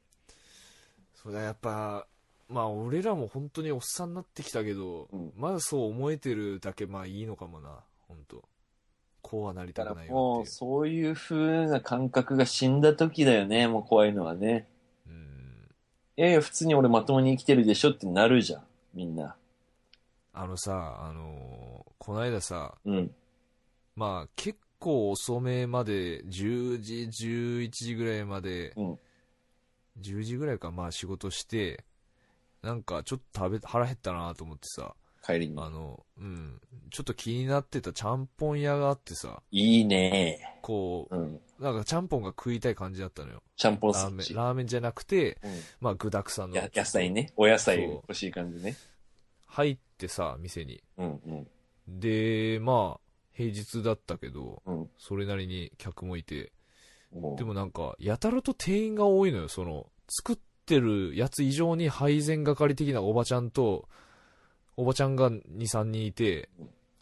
[1.15, 2.05] それはやっぱ、
[2.47, 8.43] まあ俺らも本当におっさんになってきたけど、うんまだそう思えてるだけまあいいのかもな、本当
[9.29, 10.45] こうはなりただくないからもう。
[10.45, 14.69] そういう風な感覚が死んだ時だよね、もう怖いのはね。
[15.05, 15.69] うん。
[16.15, 18.63] いやいや、普通に俺まともに生きてるでしょってなるじゃん、
[18.93, 19.35] みんな。
[20.31, 23.11] あのさ、あのーこの間さ、うん。
[23.97, 28.99] まあ結構遅めまで、10時、11時ぐらいまで、うん
[29.99, 31.83] 10時ぐらいか、まあ仕事して、
[32.61, 34.95] なんかちょっと食べ、腹減ったなと思ってさ、
[35.27, 35.55] 帰りに。
[35.57, 41.41] あの、うん、ちょっと気になってたちゃんぽん屋があってさ、いいねこうん。
[41.59, 43.43] う、なんかちゃんぽんが食いたい感じだったのよ。
[43.55, 44.35] ちゃんぽんラーメン。
[44.35, 46.55] ラーメンじゃなくて、うんまあ具沢山の。
[46.55, 47.33] や野菜ね。
[47.35, 48.75] お野菜欲しい感じね。
[49.45, 50.81] 入ってさ、店に。
[50.97, 51.47] うんうん。
[51.87, 52.99] で、まあ、
[53.33, 54.89] 平日だったけど、うん。
[54.97, 56.51] それなりに客もいて、
[57.37, 63.87] でもなんか、やたらと店員が多いのよ、その、作ってるやつ以上に配膳係的なおばちゃんと、
[64.77, 66.49] おばちゃんが2、3人いて、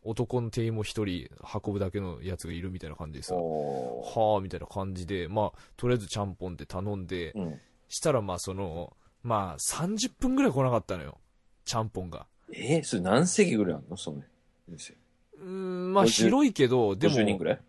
[0.04, 1.30] 男の店員も1人
[1.66, 7.60] 運ぶだけのやつがいるみたいな感じでさ、はぁ、みたいな感じで、まあ、とりあえずちゃんぽんって頼んで、うん。
[7.88, 11.18] したらまあその、まあ30分ぐらい来なかったのよ。
[11.66, 12.28] ちゃんぽんが。
[12.54, 13.98] えー、それ何席ぐらいあるの？
[13.98, 14.22] その
[14.68, 14.94] 店。
[15.38, 17.60] うーん、まあ50広いけど、で50人もぐ、らい？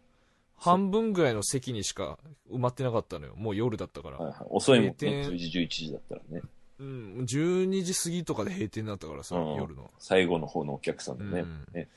[0.57, 2.19] 半分ぐらいの席にしか
[2.51, 3.35] 埋まってなかったのよ。
[3.37, 4.19] もう夜だったから。
[4.19, 4.47] はいはい。
[4.51, 4.95] 遅いもんね。
[4.99, 6.43] 閉店10時、11時だったらね。
[6.79, 9.91] うん、12時過ぎとかで閉店になったからさ、うん夜の。
[9.99, 11.41] 最後の方のお客さんでね。
[11.41, 11.89] うんね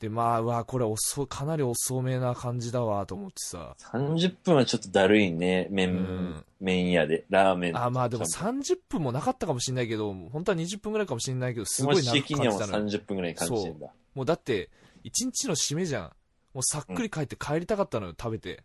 [0.00, 3.74] で、まあ、うわ、これ遅、かなり遅めな感じだわ、と思ってさ。
[3.92, 5.66] 30分はちょっとだるいね。
[5.70, 7.24] 麺、うん麺屋で。
[7.30, 7.76] ラーメン。
[7.76, 12.90] あ、まあでもちゃんと30分もなかったかもしれないけど、本当は20分ぐらいかもしれないけど、すごい気持ち長く的にはもう感じたのよ。
[12.90, 13.86] 30分ぐらい感じてんだ。
[14.14, 14.70] もうだって、
[15.04, 16.12] 1日の締めじゃん。
[16.54, 18.62] もうさっくり帰って帰りたかったのよ、食べて。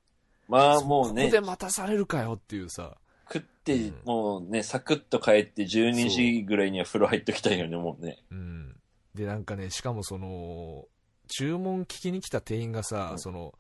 [0.47, 2.95] まあもうねここ、で待たされるかよっていうさ。
[4.05, 8.17] もうね、サクッと帰って12時ぐらいには風呂入っときたいよね、もうね。
[8.31, 8.75] うん。
[9.15, 10.85] で、なんかね、しかもその、
[11.27, 13.53] 注文聞きに来た店員がさ、うんその、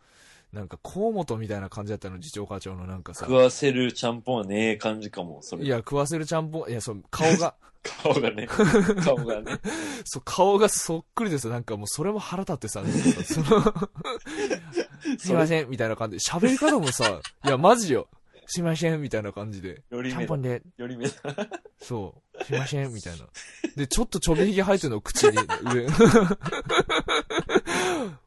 [0.51, 3.33] なんか河本みたいな感じだったの、次長課長のなんかさ食。
[3.33, 5.65] わせるちゃんぽんはねえ感じかも、それ。
[5.65, 7.55] いや、食わせるちゃんぽん、いや、そう、顔が、
[8.03, 8.47] 顔がね。
[8.47, 9.59] 顔がね。
[10.05, 12.83] そう、顔がそっくりでさ、なんかもうそれも腹立ってさ、
[13.25, 13.73] その、
[15.17, 18.07] すいません、みたいな感じで、喋り方もさ、いや、マジよ。
[18.47, 19.83] すいません、みたいな感じで。
[19.89, 20.41] よりちゃんぽん。
[20.41, 21.13] で、より目だ。
[21.79, 23.25] そう、すいません、みたいな。
[23.75, 25.37] で、ちょっとちょびひげ生えてるの、口に、
[25.73, 25.87] 上。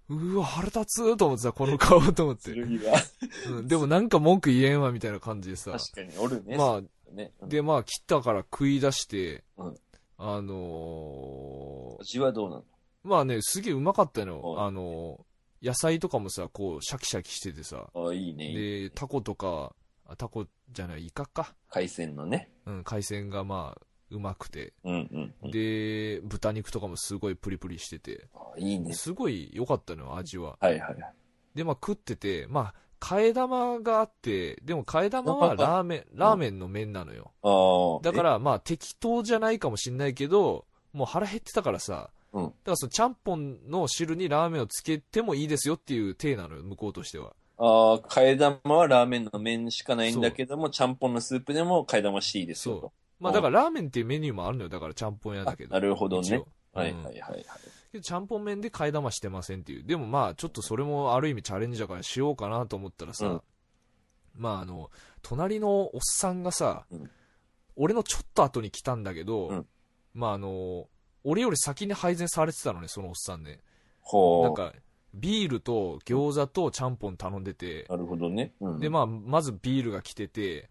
[0.08, 2.52] うわ、腹立つと思ってさ、この顔と思って。
[2.52, 5.72] うん、でもなんか文句言えんわ、みたいな感じでさ。
[5.72, 6.56] 確かに、おるね。
[6.56, 7.32] まあ、ね。
[7.40, 9.76] あ、で、まあ、切ったから食い出して、うん
[10.18, 12.64] あのー味はどうなの？
[13.04, 15.24] まあね、すげえうまかったのあの、
[15.62, 17.88] 野菜とかもさ、こう、シャキシャキしててさ。
[17.94, 18.46] あいいね。
[18.48, 19.72] いいねで、タコとか、あ
[20.16, 21.54] タコじゃない、イカか。
[21.68, 22.50] 海鮮のね。
[22.66, 24.72] うん、海鮮がまあ、うまくて。
[24.84, 25.50] うんうんうん。
[25.50, 28.28] で、豚肉とかもすごいプリプリしてて。
[28.34, 28.92] あいいね。
[28.94, 30.56] すごい良かったのよ、味は。
[30.60, 31.14] はいはいはい。
[31.54, 37.32] で、まあ食ってて、まあ、替え玉があって、でも替え玉はラーメン、ラーメンの麺なのよ。
[37.42, 38.02] ああ。
[38.02, 47.34] だから、まあ適当じゃないかもしんないけど、もう腹減ってたからさ、うんだからそのちゃんぽんの汁にラーメンをつけてもいいですよっていう体なのよ、向こうとしては。
[47.58, 52.92] ああ、替え玉はラーメンの麺しかないんだけども、ちゃんぽんのスープでも替え玉していいですよと。
[53.18, 55.74] まあだからラーメンっていうメニューもあるのよ、だからちゃんぽん屋だけど。
[55.74, 56.42] あなるほどね
[56.72, 57.44] はいうんはいはいはい。
[57.92, 59.84] けどちゃんぽん麺で替え玉してませんっていう。
[59.84, 63.42] でもまあちょっとそれもある意味チャレンジだからしようかなと思ったらさ、うん
[64.34, 64.90] まああの、
[65.22, 67.10] 隣のおっさんがさ、うん
[67.78, 69.66] 俺のちょっと後に来たんだけど、うん
[70.14, 70.88] まああの、
[71.24, 73.60] 俺より先に配膳されてたのね、そのおっさんね。
[74.00, 74.44] ほう。
[74.44, 74.72] なんか、
[75.16, 78.52] ビールと餃子とちゃんぽん頼んでて、なるほどね。
[78.60, 80.70] うん、で、まあ、まずビールが来てて、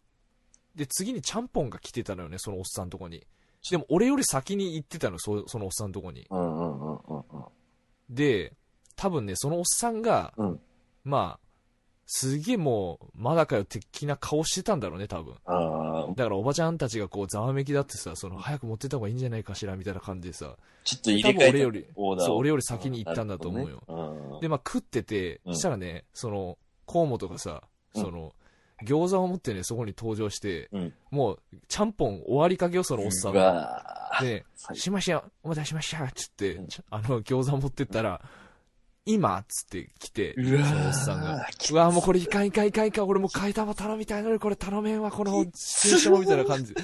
[0.76, 3.26] で、次にちゃんぽんが来てたのよね、そのおっさんとこに。
[3.70, 6.28] でも、俺より先に行ってたの、そそのおっさんとこに。
[6.30, 7.24] うんうんうんうんうん。
[8.10, 8.54] で、
[8.96, 10.60] 多分ね、そのおっさんが、うん
[11.04, 11.45] まあ、
[12.08, 15.34] すげえもう、まだかよ的な顔してたんだろうね、多分。
[16.16, 23.84] だからおばちゃんたちがこう、ざわめきだってさ、その、早く持ってった方がいいんじゃないかしら、みたいな感じでさ、ちょっと入れ替えた俺よりそう、俺より先に行ったんだと思うよ。
[24.34, 24.42] ね。
[24.42, 25.56] で、まあ食ってて、うん。
[25.56, 27.64] したらね、その、河本がさ、
[27.96, 28.02] うん。
[28.04, 28.34] その、
[28.84, 30.94] 餃子を持ってね、そこに登場して、うん。
[31.10, 34.20] もう、ちゃんぽん終わりかけよ、そのおっさんうが。
[34.22, 36.68] で、最しましたよ、お待たせしました、つって、うん。
[36.92, 38.22] あの、餃子持ってったら、
[39.06, 39.40] 今？
[39.40, 40.66] っつって来て、うわー。
[40.66, 41.48] そのおっさんが。
[41.72, 46.74] うわ、もうこれいかんいかんいかんいかん、俺もう替え玉頼みたいのに、これ頼めんわ、このシチュエーションみたいな感じ。
[46.74, 46.82] で。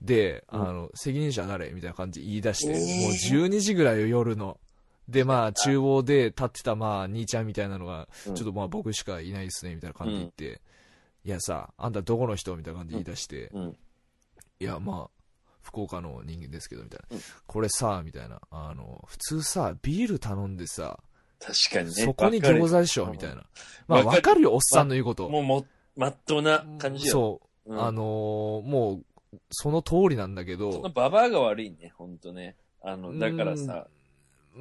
[0.00, 1.70] で、あの、責任者誰？
[1.72, 3.02] みたいな感じで言い出して、えー。
[3.02, 3.08] も
[3.44, 4.58] う12時ぐらいよ、夜の。
[5.08, 8.34] で、まあ、厨房で立ってた、まあ、兄ちゃんみたいなのが、うん。
[8.34, 10.60] ちょっとまあ、僕しかいないですね、みたいな感じで言って、
[11.24, 12.56] いやさ、あんたどこの人？
[12.56, 13.76] みたいな感じで言い出して、うん。
[14.58, 15.19] いや、まあ、
[15.62, 17.16] 福岡の人間ですけど、みたいな。
[17.16, 18.40] うんこれさ、みたいな。
[18.50, 21.00] あの、普通さ、ビール頼んでさ、
[21.40, 21.92] 確かにね。
[22.04, 23.44] そこに餃子でしょ、みたいな。
[23.88, 25.28] まあ、わかるよ、おっさんの言うこと。
[25.28, 27.12] もうも、まっとうな感じよ。
[27.12, 29.00] そう、うんあのーも
[29.32, 32.56] う、その通りなんだけそのど、ババアが悪いね、ほんとね。
[32.82, 33.86] あの、だからさ、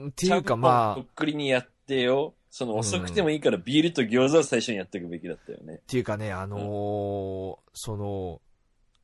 [0.07, 2.33] っていうかまあ、とっくりにやってよ。
[2.51, 5.75] その遅くてもいいからビールと餃子を最初にやっていくべきだったよね。
[5.75, 8.41] っていうかね、あのーその、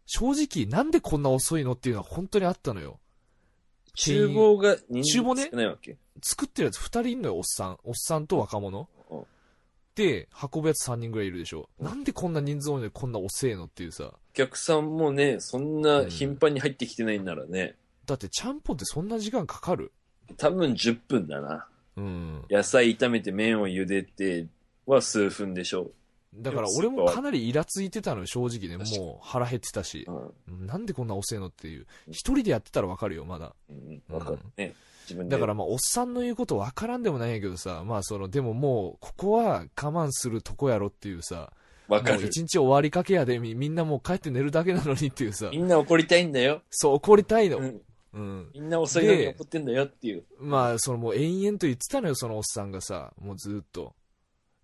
[0.05, 2.99] 正直なんでこんな遅いのっていうのは本当にあったのよ。
[3.95, 5.49] 厨房が人数厨房ね？
[5.51, 5.97] 少ないわけ。
[6.21, 7.77] 作ってるやつ二人いんのよ、おっさん。
[7.83, 8.89] おっさんと若者。
[9.09, 9.23] うん
[9.95, 11.69] で、運ぶやつ三人ぐらいいるでしょ。
[11.79, 14.11] なんでこんな人数多いのにこんな遅えのっていうさ。
[14.11, 19.93] お客さんもね、そんな頻繁に入ってきてないんならね、だってちゃんぽんってそんな時間かかる？
[20.35, 21.65] 多分10分だな。
[21.95, 22.43] うん。
[22.49, 24.47] 野菜炒めて麺を茹でて
[24.85, 25.91] は数分でしょ
[26.37, 28.77] だから俺もかなりイラついてたのよ、正直ね。
[28.99, 30.33] もう腹減ってたしう。。
[30.49, 30.65] うん。
[30.65, 31.87] なんでこんな遅えのっていう。
[32.09, 33.53] 一人でやってたらわかるよ、まだ。
[33.69, 34.01] うん。
[34.09, 34.73] わかるね。
[35.27, 41.51] だからまあ、おっさんの言うことわからんでもないんやけどさ、まあその、でももう、ここは我慢するとこやろっていうさ、
[41.87, 42.41] わかる一。
[42.41, 46.61] 日終わりかけやで、みみんなもう帰って寝るだけなのにっていうさみ、んな怒りたいんだよ。
[46.71, 47.59] そう怒りたいの。
[47.59, 47.81] うん。
[48.13, 48.49] うん。
[48.53, 50.23] みんな遅いのに怒ってんだよっていう。
[50.39, 53.93] まあ、そのもう延々と言ってたのよ、そのおっさんがさ、もうずっと。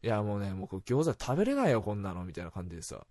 [0.04, 3.06] いや、もうね、もう餃子食べれないよ、こんなの、みたいな感じでさ、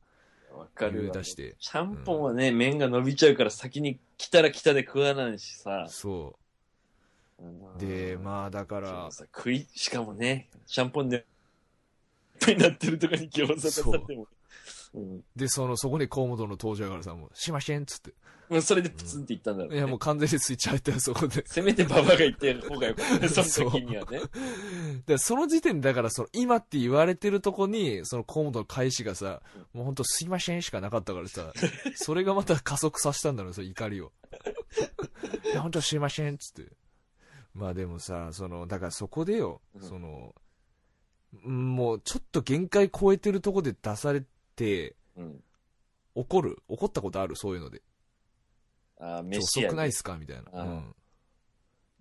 [0.53, 1.25] わかる出。
[1.25, 1.55] して。
[1.59, 5.87] ちゃんぽんはね、麺が伸びちゃうから先に来たら来たで食わないしさ。
[5.89, 6.37] そ
[7.39, 7.79] うんう。
[7.79, 11.25] で、まあ、だかでら食い、しかもね、ちゃんぽんで、
[12.49, 14.27] になってるとかに餃子出されても。
[14.95, 15.25] うん。
[15.37, 18.13] で、その、そこに河本の登場やからさ、もう、しませんっつって。
[18.51, 21.45] もうそれでプツンって言ったんだろう、ねいや、もう完全にスイッチ入ったよ、そこで。
[21.47, 24.21] せめて馬場が言ってる方がよかったね、その時にはね。
[25.07, 29.41] で、その時点で、だから、その、今って言われてるとこに、その河本の返しがさ、
[29.73, 31.53] もうほんとすいませんしかなかったからさ、
[31.95, 34.11] それがまた加速させたんだろう、その怒りを。
[35.53, 36.73] いや、ほんとすいませんっつって。
[37.55, 40.35] まあでもさ、その、だからそこでよ、うんその、
[41.45, 44.25] うんもうちょっと限界超えてるとこで出され
[44.57, 45.45] て、うん。
[46.17, 46.59] 怒る？
[46.69, 47.37] 怒ったことある？
[47.37, 47.83] そういうので。
[49.01, 49.61] あ飯。
[49.61, 50.17] 遅くないっすか？
[50.17, 50.63] みたいな。
[50.63, 50.95] うん。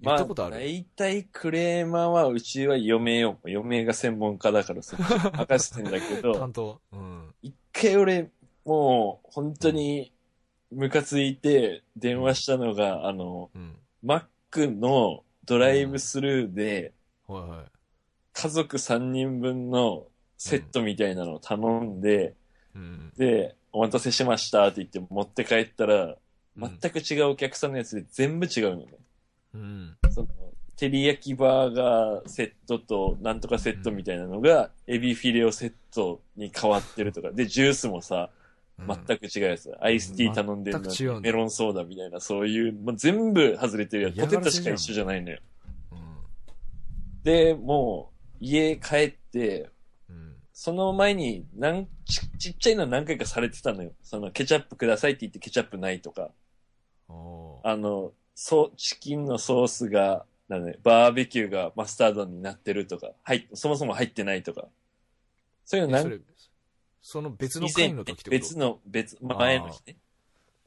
[0.01, 3.38] 言まあ、ったことある、大体クレーマーは、うちは嫁よ。
[3.43, 4.95] 嫁が専門家だからさ、
[5.35, 6.81] 任せてんだけど、担当？
[6.93, 7.35] うん。
[7.41, 8.31] 一回俺、
[8.63, 10.13] もう、本当に、
[10.71, 13.75] ムカついて電話したのが、あの、うん。
[14.01, 16.93] マックのドライブスルーで、
[17.27, 17.65] はいはい。
[18.31, 20.07] 家族3人分の
[20.38, 22.35] セットみたいなのを頼んで、
[22.73, 23.12] うん。
[23.17, 26.15] で、お待たせしましたって言って持って帰ったら、うん
[26.60, 28.88] 全く違うお客さんのやつで全部違うのね。
[29.54, 29.98] うん。
[30.12, 30.28] その、
[30.76, 37.32] 照り焼きバーガーセットと、なんとかセットみたいなのが、エビフィレオセットに変わってるとか。
[37.32, 38.30] で、ジュースもさ、
[38.78, 39.76] 全く違うやつ。
[39.82, 44.15] アイスティー頼んでるのメロンソーダみたいな、そういう、もう全部外れてるやつ。
[44.15, 45.39] 嫌ポテトしか一緒じゃないのよ。
[45.91, 47.24] うん。
[47.24, 49.69] で、もう、家帰って、
[50.10, 50.36] うん。
[50.54, 53.91] その前に、なんち、ちっちゃいの何回かされてたのよ。
[54.02, 56.32] その、ケチャップくださいって言ってケチャップないとか。
[57.63, 64.67] あの、そう、チキンのソースが、だね、バーベキューがマスタードになってるとか、はい、そもそも入ってないとか。
[65.65, 66.19] そういうの何え
[67.02, 68.32] その別の回の時ってこと？
[68.32, 69.98] 別の、別、ま前の日ね。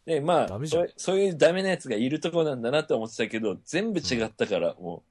[0.04, 5.02] で、まあそう、そういうダメなやつがいるとこなんだなって思ってたけど、全部違ったから、も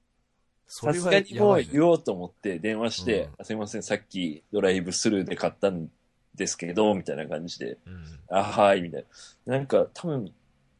[0.68, 5.88] う、さすがにもう言おうと思って電話して、うんあすいません、さっきドライブスルーで買ったん
[6.34, 8.04] ですけど、みたいな感じで、うん。
[8.30, 9.04] あ、はい、みたい
[9.46, 9.56] な。
[9.56, 10.32] なんか、多分、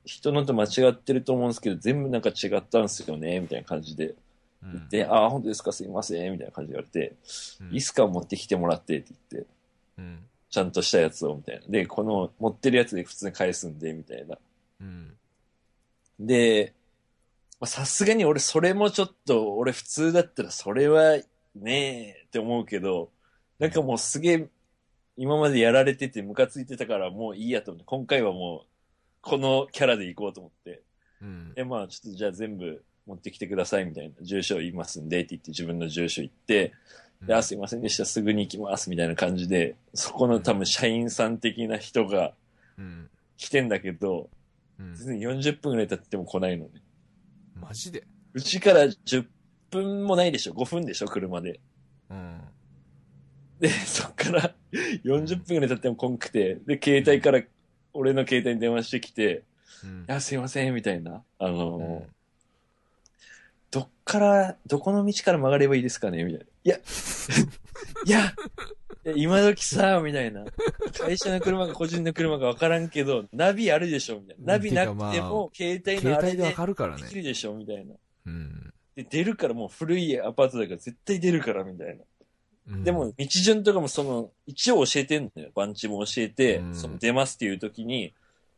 [0.05, 4.15] 人のと間違ってると思うんですけど、全部なんか違ったんですよね、みたいな感じで
[4.63, 7.17] うん言って、あ、本当ですか、すいません、みたいな感じで言われて、
[7.61, 9.51] うんいいっすか、持ってきてもらって、って言って、
[9.99, 10.19] うん。
[10.51, 11.63] ちゃんとしたやつを、みたいな。
[11.69, 14.39] で、この持ってるやつで普通に返すんで、みたいな。
[14.81, 15.17] うん。
[16.21, 16.75] で、
[17.59, 21.19] まあさすがに俺それもちょっと、俺普通だったらそれは
[21.55, 23.11] ねえって思うけど、
[23.59, 24.49] なんかもうすげえ、
[25.17, 28.72] 今までやられててムカついてたからもういいやと思って、今回はもう、
[29.23, 30.83] このキャラで行こうと思って。
[31.23, 31.55] うん。
[31.55, 36.75] で、まあちょっとじゃあ全部持ってきてくださいみたいな、住所言いますんでって言って自分の住所言って、
[37.27, 42.35] で、あ、すいませんでした、すぐに行きますみたいな感じで、そこの多分社員さん的な人が
[42.77, 43.09] うん。
[43.37, 44.31] 来てんだけど、
[44.79, 44.95] うん。
[44.95, 46.81] 全然40分ぐらい経っても来ないのね。
[47.61, 48.05] マジで？
[48.33, 49.27] うちから10
[49.71, 51.61] 分もないでしょ ?5 分でしょ車で。
[52.11, 52.41] うん。
[53.61, 54.55] で、そっから
[55.05, 57.43] 40分ぐらい経っても来んくて、で、携帯から
[57.95, 59.43] 俺の携帯に電話してきて、
[59.85, 60.05] うんい。
[60.07, 61.23] や、すいません、みたいな。
[61.39, 62.07] あのーうん
[63.71, 66.23] どっから、どこの道から曲がればいいですかね？
[66.25, 66.47] みたいな。
[66.63, 66.77] いや、
[68.05, 68.21] いや、
[69.07, 70.45] いや今時さ、みたいな。
[71.01, 74.53] 会社の車か個人の車か分からんけど、ナビあるでしょみたいな。
[74.53, 77.15] ナビなくても、携帯のあれで携帯でわかるからねでき。
[77.15, 77.95] るでしょみたいな。
[78.27, 78.75] うん。
[78.95, 82.05] で、出るからもう古いアパートだから絶対出るから、みたいな。
[82.69, 85.51] うんでも、、道順とかもその、一応教えてんのよ。
[85.55, 88.15] 番地も教えて、うんその出ますっていう時に、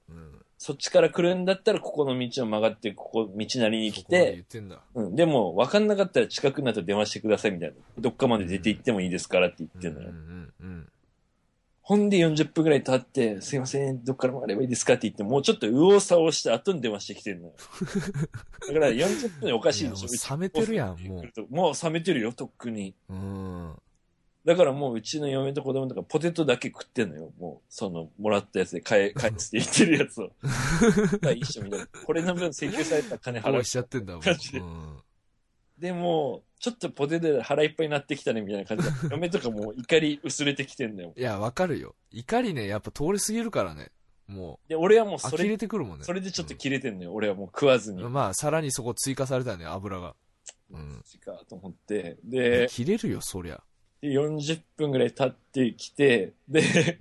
[0.09, 0.33] うん。
[0.59, 4.63] そっちから来るんだったら、ここの道を曲がって、ここ、道なりに来て、て。
[4.95, 7.77] うん、でも、分かんなかったら近くになったら電話してくださいみたいな。
[7.99, 10.13] どっかまで出て行ってもいいですからって言ってんのよ。
[11.85, 17.53] ほんで40分くらい経って、すいません、どっから曲がればいいですかって言って、もうちょっと右往左往して後に電話してきてんのよ。
[18.67, 22.95] だから40分でおかしいでしょ冷めてるやんもうもう冷めてるよ、とっくに。
[23.11, 23.77] うん。
[24.45, 27.33] だからもううちの嫁と子供とかポテトだけ食ってんのよ。
[27.39, 30.33] もう、その、もらったやつで返、 返して言ってるやつを。
[31.23, 31.87] が一緒みたいな。
[31.87, 33.71] これの分請求された金払うし。
[33.71, 34.23] ちゃってんだもん。
[34.23, 34.53] 感じ
[35.79, 41.15] でも、ちょっとポテトで腹いっぱいになってきたねみたいな感じで、 嫁とかもう怒り薄れてきてんだよ。
[41.17, 41.95] いや、わかるよ。
[42.11, 43.91] 怒りね、やっぱ通り過ぎるからね。
[44.27, 46.05] もで、俺はもうう、呆れそれ、てくるもんね。
[46.05, 47.13] それでちょっと切れてんのよ。
[47.13, 48.03] 俺はもう食わずに。
[48.03, 50.15] うんまあ、さらにそこ追加されたね、油が。
[50.71, 51.03] うん。
[51.25, 52.19] かと思って。
[52.25, 53.63] で、切れるよ、そりゃ。
[54.05, 56.99] で、40分ぐらい経ってきて、で、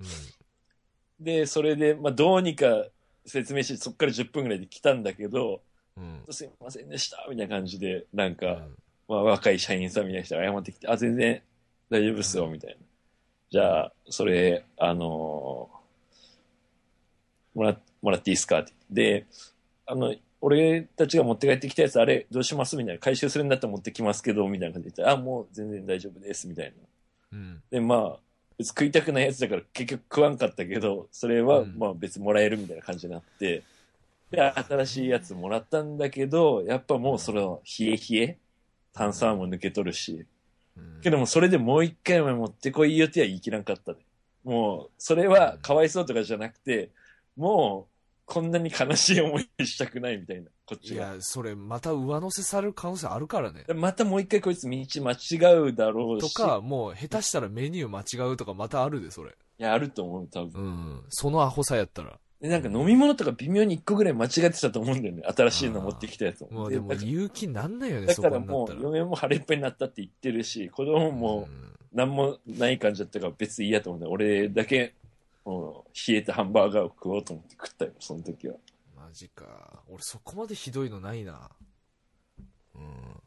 [1.20, 2.86] で、それで、まあ、どうにか
[3.26, 5.60] 説明して、そっから10分ぐらいで来たんだけど、
[5.98, 6.24] うん。
[6.26, 6.32] うん。
[6.32, 8.74] すいませんでした、みたいな感じで、なんか、うん
[9.06, 11.42] まあ、若い社員さんみたいな人が謝ってきて、あ、全然
[11.90, 12.76] 大丈夫っすよ、みたいな。
[13.50, 18.60] じゃあ、それ、あのーもら、もらっていいですか？
[18.60, 19.20] って言って。
[19.20, 19.26] で、
[19.86, 22.76] あの、俺たちが持って帰ってきたやつ、あれ、どうします？
[22.76, 22.98] みたいな。
[22.98, 26.72] 回収するんだったら持ってきますけど、みたいな感じで言って、あ、もう全然大丈夫です、みたいな。
[27.34, 27.62] うん。
[27.70, 28.18] で、まあ、
[28.56, 33.62] 別に食いたくないやつだから結局食わんかったけど、それはうんまあ別にもらえるみたいな感じになって、
[34.30, 38.38] で、新しいやつもらったんだけど、やっぱもうその冷え冷え、
[38.92, 40.26] 炭酸も抜けとるし、
[40.76, 43.98] うんけどもそれでもう一回も持ってこいよっては言い切らんかったね。
[44.42, 46.90] もう、それはかわいそうとかじゃなくて、
[47.36, 47.93] もう、
[48.26, 51.10] こんなに悲しい思いしたくないみたいな、こっちが。
[51.12, 53.64] いや、それまた上乗せされる可能性あるからね。
[53.74, 56.34] またもう一回こいつ道間違うだろうし。
[56.34, 59.30] とか、もう下手したらメニュー間違うとかまたあるで、それ。
[59.30, 60.62] いや、あると思う、多分。
[60.62, 61.02] うん。
[61.10, 62.18] そのアホさやったら。
[62.40, 65.22] で、なんか飲み物とか微妙に一個ぐらい間違ってたと思うんだよね。
[65.36, 68.80] 新しいの持ってきたやつもうでもだから勇気なんないよね、そだからこになったら。
[68.80, 74.12] もう嫁も腹いっぱいになったって言ってるし、子供もうん何もない感じだったから別にいいやと思うんだよ。
[74.12, 74.94] 俺だけ、
[75.44, 78.56] もう冷えたハンバーガーを食おうと思って食ったよ、その時は。
[78.96, 79.82] マジか。
[79.88, 81.50] 俺そこまでひどいのないな。
[82.74, 83.20] うん。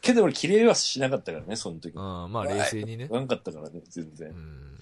[0.00, 1.94] けど俺綺麗はしなかったからね、その時。
[1.96, 3.14] あまあ冷静にね食。
[3.14, 4.30] わんかったからね、全う然。
[4.30, 4.76] ん。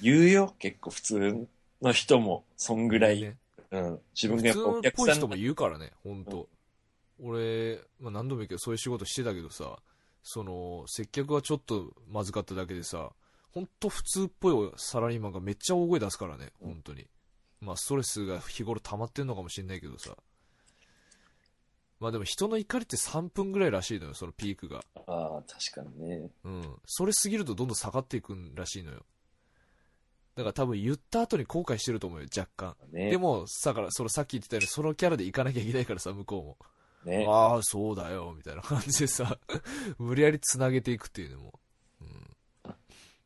[0.00, 1.48] 言うよ、結構普通
[1.82, 3.20] の人も、そんぐらい。
[3.20, 3.36] ね
[3.70, 4.00] うん。
[4.14, 6.48] 自分がやっぱお普通っ客さんぽい人も言うからね、ほんと。
[7.20, 9.78] 俺、まあ、何度も言うけど、そういう仕事してたけどさ、
[10.22, 13.10] その、接客がちょっとまずかっただけでさ、
[13.58, 17.06] ほんと普通っぽいサラリーマンがめっちゃ大声出すからね、うん本当に。
[17.60, 20.16] まあ、ストレスが日頃溜まってんのかもしれないけどさ。
[21.98, 24.80] まあでも人の怒りって3分ぐらいらしいのよ、そのピークが。
[24.94, 26.30] ああ、確かにね。
[26.44, 26.76] うん。
[26.86, 29.04] それ過ぎるとどんどん下がっていくんらしいのよ。
[30.36, 32.76] だから多分言った後に後悔してると思うよ、若干。
[32.92, 33.10] ね。
[33.10, 37.12] でも、さから、そのさっき言ってたように、そのキャラで行かなきゃいけないからさ、向こうも。
[37.12, 37.26] ね。
[37.28, 39.40] ああ、そうだよ、みたいな感じでさ、
[39.98, 41.58] 無理やり繋げていくっていうのも。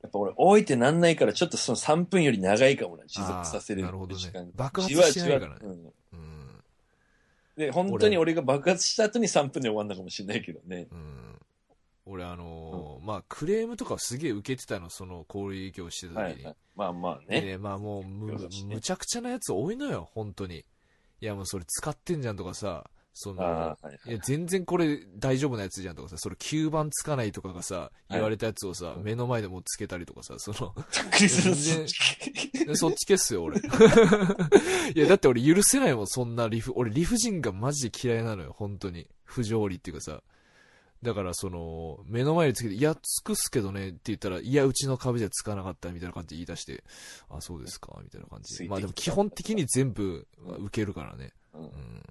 [0.02, 5.92] うん、やっぱ俺、置いてなんないから、ちょっとその3分より長いかもな、持続させるあーなるほどね時間爆発してないからねうんうん。
[7.56, 10.88] で、本当に俺が爆発した後に3分で終わんだかもしれないけどね。
[10.90, 11.38] うん。
[12.04, 16.22] 俺、あのーまあ、クレームとかすげえ受けてたの、その、小売業してた時に。
[16.22, 16.56] はいはい。
[16.74, 17.40] まあまあね。
[17.40, 20.64] でね、まあもうむ、むちゃくちゃなやつ多いのよ、本当に。
[21.20, 30.74] いや、もうそれ使ってんじゃんとかさ、その、ああ、はいはいいや、全然これ大丈夫なやつじゃんとかさ、それ吸盤つかないとかがさ、言われたやつをさ、目の前でもうつけたりとかさ、その、
[32.74, 33.60] そっち消すよ、俺。
[34.94, 39.08] いや、だって俺許せないもん、そんな理不、俺理不尽がマジで嫌いなのよ、本当に。
[39.24, 40.22] 不条理っていうかさ。
[41.02, 46.84] だから、その、目の前につけて、いや、つくっすけどねって言ったら、いや、うちの壁じゃつかなかったみたいな感じで言い出して、
[47.28, 48.68] あ、そうですかみたいな感じで。
[48.68, 51.32] まあでも基本的に全部受けるからね。
[51.54, 52.02] うんうん。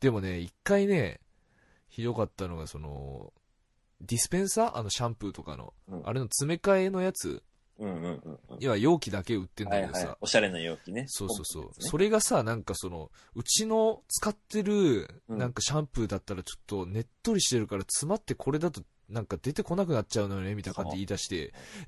[0.00, 1.20] でもね、一回ね、
[1.88, 3.32] ひどかったのが、その、
[4.00, 4.76] ディスペンサー？
[4.76, 7.42] あのシャンプーとかの、うんあれの詰め替えのやつ、
[7.78, 8.38] うんうんうんうん。
[8.58, 10.16] 要は容器だけ売ってんだけどさ、はいはい。
[10.22, 11.04] おしゃれな容器ね。
[11.08, 11.64] そうそうそう。
[11.64, 21.36] ねそれがさ、なんかその、うちの使ってる、うんなんかシャンプーだったらちょっとねっとりしてるから詰まってこれだとなんか出てこなくなっちゃうのよね、みたいな感じで言い出して、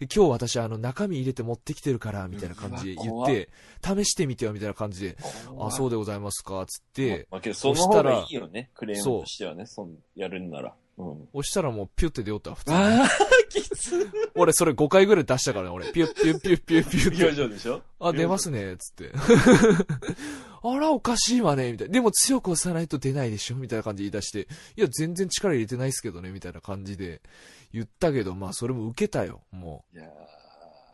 [0.01, 3.49] で今日私あの中身入れて持ってきてるから、みたいな感じで言って、
[3.85, 5.16] 試してみてよ、みたいな感じで、
[5.61, 8.70] あ、そうででございますか、つって、まあけど、その方がいいよね。
[8.75, 9.66] クレームとしてはね。
[9.66, 10.75] そんやるんなら。
[10.97, 11.29] うん。
[11.35, 12.77] 押したらもうピュって出よった、普通に。
[12.79, 13.09] ああ、
[13.51, 15.93] きつ俺それ5回ぐらい出したからね、俺。
[15.93, 17.35] ピュッピュッピュッピュッピュッ表。
[17.35, 17.83] 情でしょ？
[18.01, 19.12] あ、出ますね、つって。
[20.64, 21.92] あら、おかしいわね、みたいな。
[21.92, 24.48] でも強く押さないと出ないでしょみたいな感じで言い出して。
[24.76, 27.20] いや、全然力入れてないっすけどね、みたいな感じで
[27.72, 30.04] 言ったけど、まあ、それも受けたよ、もいや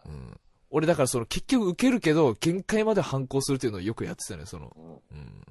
[0.07, 0.09] う。
[0.09, 0.41] うん。
[0.71, 4.71] 俺、だからその、結局受けるけど、限界まで反抗するっていうのをよくやってたね、その。
[4.71, 5.47] ーうんうん。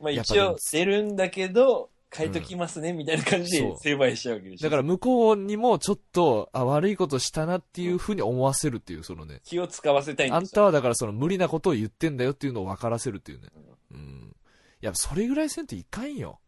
[0.00, 4.64] まあ一応出るんだけど、書いときますね、みたいな感じで成敗しちゃうわけでしょ。
[4.64, 9.40] だから向こうにもちょっと、あ、悪いことしたなっていうふうに思わせるっていう、そのね。
[9.44, 10.46] 気を使わせたいんあん。
[10.46, 13.48] たはだからその無理なことを言ってんだよっていうのを分からせるっていうね。
[13.92, 14.36] うん。
[14.80, 16.40] やっぱそれぐらいせんといかんよ。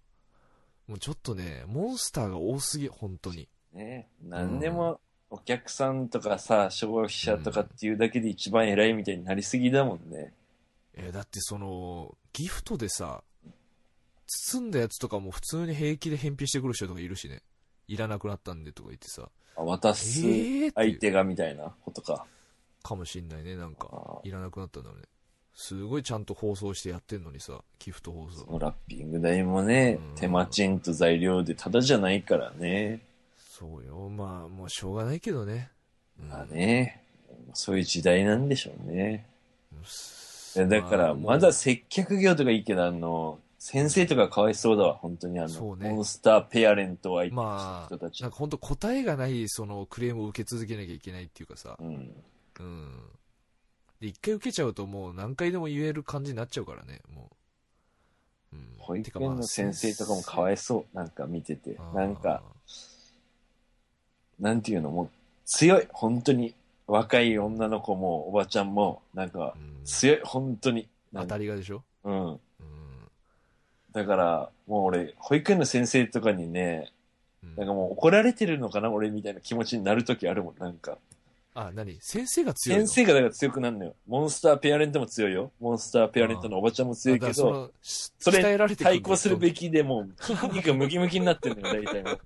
[0.86, 3.48] もうちょっとね、モンスターが多すぎ、本当に。
[3.74, 5.00] ね何でも
[5.30, 10.32] お客さんとかさ、消費者とかっていうだけで一番偉いみたいになりすぎだもんね。
[10.94, 13.22] えーだってその、ギフトでさ、
[14.28, 17.42] 包んだやつとかも普通に平気で返品してくる人とかいるしね。
[17.86, 19.28] いらなくなったんでとか言ってさ。
[19.56, 22.26] あ渡えす相手がみたいなことか。
[22.82, 25.06] かもしんないね、なんかいらなくなったんだろうね。
[25.54, 28.44] すごいちゃんと放送してやってんのにさ、ギフト放送。
[28.44, 33.00] そのラッピング代もねうん、手間賃と材料でただじゃないからね。
[33.38, 34.08] そうよ。
[34.08, 35.70] まあ、もうしょうがないけどね。
[36.20, 37.02] うんまあね、
[37.54, 39.26] そういう時代なんでしょうね。
[40.54, 43.38] だから、まだ接客業とかいいけど、あの、
[43.70, 48.22] 先生とかかわいそうだわ、本当にあの、ねモンスターペアレントを相手にまあ人たち。
[48.22, 52.24] なんか本当答えがないそのクレームを受け続けなきゃいけないっていうかさ、うん。
[52.60, 53.10] うん。
[54.00, 57.30] で、一回受けちゃうともう何回でも言える感じになっちゃうからね、も
[58.52, 58.56] う。
[58.56, 58.74] うん。
[58.78, 60.96] 保育てかまあ園の先生とかもかわいそう。
[60.96, 62.42] なんか見ててなんか、
[64.40, 65.10] なんていうの、もう
[65.44, 65.86] 強い。
[65.92, 66.54] 本当に。
[66.86, 70.20] 若い女の子もおばちゃんも、なんかうん強い。
[70.24, 70.88] 本当に。
[71.12, 71.84] な当たりがでしょ？
[72.04, 72.40] うん。
[74.00, 74.06] うん。
[74.08, 76.92] だから、もう俺、保育園の先生とかにね、
[77.42, 80.54] うんなんかもう怒られてるのかな俺みたいな気持ちになるときあるもん。
[80.58, 80.98] なんか。
[81.54, 81.98] あ、何？
[82.00, 82.86] 先生が強いの？
[82.86, 83.94] 先生がだから強くなるのよ。
[84.06, 85.50] モンスターペアレントも強いよ。
[85.60, 87.72] モンスターペアレントのおばちゃんも強いけど、そ
[88.18, 92.18] それ対抗するべきでもう筋肉がムキムキになってるのよ、大体もう。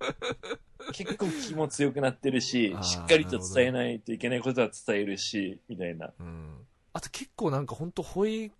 [0.93, 6.11] 結構気も強くなってるししっかりと伝えないといけないことは伝えるし、みたいな。
[6.19, 6.57] うん。
[6.91, 8.51] あと結構なんか本当保育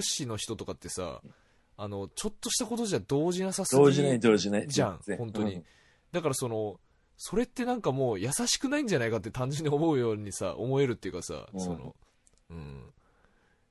[0.00, 1.20] 士の人とかってさ、
[1.76, 4.68] あの、ちょっとしたことじゃ動じなさすぎ動じない動じない。
[4.68, 5.64] じゃん本当にうん
[6.12, 6.78] だからその、
[7.16, 11.96] それってなんかもう優しくないんじゃないかって単純に思うようにさ、思えるっていうかさ、うんその、
[12.50, 12.84] うん。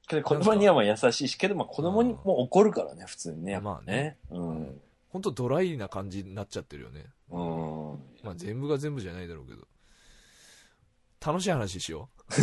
[0.08, 3.62] けど子供にはまあ優しいし、けどまあ子供にも怒るからね、普通にね。
[3.62, 4.18] まあね。
[4.30, 4.82] うん。
[5.08, 7.06] 本当ドライな感じになっちゃってるよね。
[7.30, 7.99] うん。
[8.24, 9.66] まあ全部が全部じゃないだろうけど。
[11.26, 12.34] 楽しい話しよう。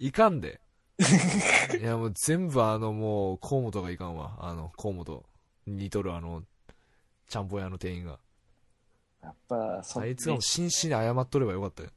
[0.00, 0.61] いかんで。
[1.80, 4.36] いやもう全部あのもう、河本がいかんわ。
[4.40, 5.24] あの、河本
[5.66, 6.42] に似とるあの、
[7.28, 8.18] ちゃんぽん屋の店員が。
[9.22, 11.90] やっぱ、そあいつがもう真摯に謝っとればよかったよ。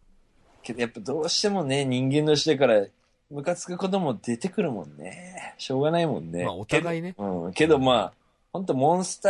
[0.62, 2.86] けどやっぱどうしてもね、人間としてから、
[3.30, 5.56] ムカつくことも出てくるもんね。
[5.58, 6.44] しょうがないもんね。
[6.44, 7.42] まあお互いねけど。
[7.44, 7.54] うん。
[7.54, 8.14] けどまあ、
[8.54, 9.30] ほんとモンスタ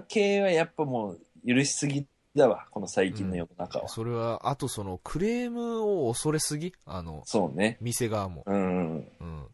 [0.00, 2.06] ー系はやっぱもう許しすぎ
[2.36, 2.66] だわ。
[2.70, 3.88] この最近の世の中は。
[3.88, 6.72] それは、あとその、クレームを恐れすぎ？
[6.84, 7.78] あの、そうね。
[7.80, 8.44] 店側も。
[8.46, 8.96] うん。
[8.98, 9.46] うん。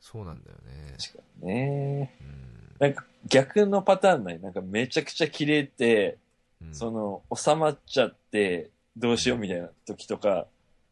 [0.00, 0.96] そうなんだよね。
[0.98, 2.14] 確かにね。
[2.20, 2.76] うん。
[2.78, 6.18] なんか逆のパターンないなんかめちゃくちゃ切れて、
[6.60, 10.46] うんその、収まっちゃって、どうしようみたいな時とか、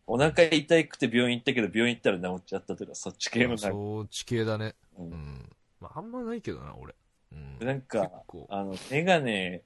[0.06, 4.74] お腹痛くて病院行ったけど病院行ったら治っちゃったとか、そっち系のなんか、そっち系だね。
[4.98, 5.48] ううんん。
[5.80, 6.94] まあ、あんまないけどな、俺。
[7.32, 7.66] うん。
[7.66, 8.10] なんか
[8.48, 9.62] あの、メガネ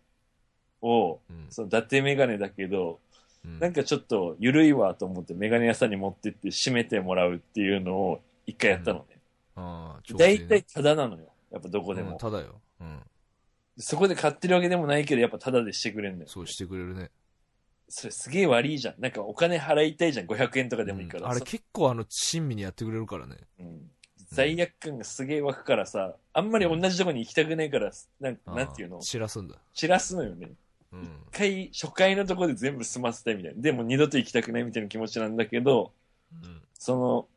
[0.82, 1.46] を、うん。
[1.50, 3.00] その、伊達メガネだけど、
[3.44, 9.20] うんなんかちょっと緩いわと思ってメガネ屋さんに持ってって閉めてもらうっていうのを一回やったのね。
[9.54, 11.28] ああ、調整大ね体タダなのよ。
[11.52, 12.12] やっぱどこでも。
[12.12, 12.60] うんただよ。
[12.80, 13.00] うん。
[13.78, 16.28] そこで買ってるわけでもないけど、やっぱタダでしてくれるんだよ。
[16.28, 17.10] そうしてくれるね。
[17.88, 18.94] それすげえ悪いじゃん。
[19.00, 20.26] なんかお金払いたいじゃん。
[20.26, 21.26] 500円とかでもいいから。
[21.26, 23.36] うんあれそ結構あの、親身にやってくれるからね。
[23.60, 23.90] うん
[24.32, 28.98] 罪悪感がすげえ湧くからさ、あんまり同じとこに行きたくないから、なんああなんていうの？
[28.98, 29.54] 散らすんだ。
[29.72, 30.50] 散らすのよね。
[30.92, 31.02] うん。
[31.02, 33.60] 一回、初回のとこで全部済ませたいみたいな。
[33.60, 35.92] でも二度と行きたくないみたいな気持ちなんだけど、
[36.32, 36.62] うん。
[36.74, 37.28] その、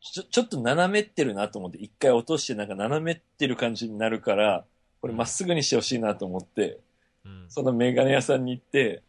[0.00, 4.64] ちょ、ちょっと斜めってるなと思って、一回落としてなんか斜めってる感じになるから、
[5.00, 6.80] これまっすぐにしてほしいなと思って、
[7.24, 7.44] うん。
[7.48, 9.02] そのメガネ屋さんに行って、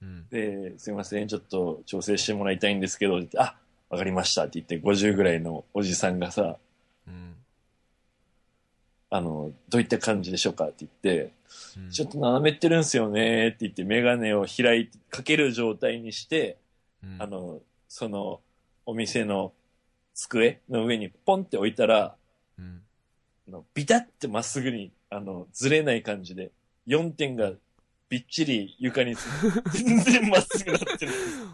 [0.00, 0.28] うん。
[0.28, 3.56] で、すいません、ちょっと調整してもらいたいんですけど、あ、
[3.88, 6.56] わかりましたって言って、50ぐらいのおじさんがさ、
[7.06, 7.34] うん。
[9.10, 11.30] あの、どういった感じでしょうかって言って、うん
[11.90, 16.58] ちょっと斜めってるんすよねって言って、メガネを開いて、かける状態にして、
[17.02, 17.16] うん。
[17.20, 18.40] あの、その、
[18.84, 19.52] お店の
[20.14, 22.16] 机の上にポンって置いたら、
[22.58, 22.82] うん。
[23.48, 26.52] あのビタってまっすぐに、あの、ずれない感じで、
[26.86, 27.52] 4点が
[28.08, 29.14] びっちり床に
[29.72, 31.12] 全然まっすぐなってる。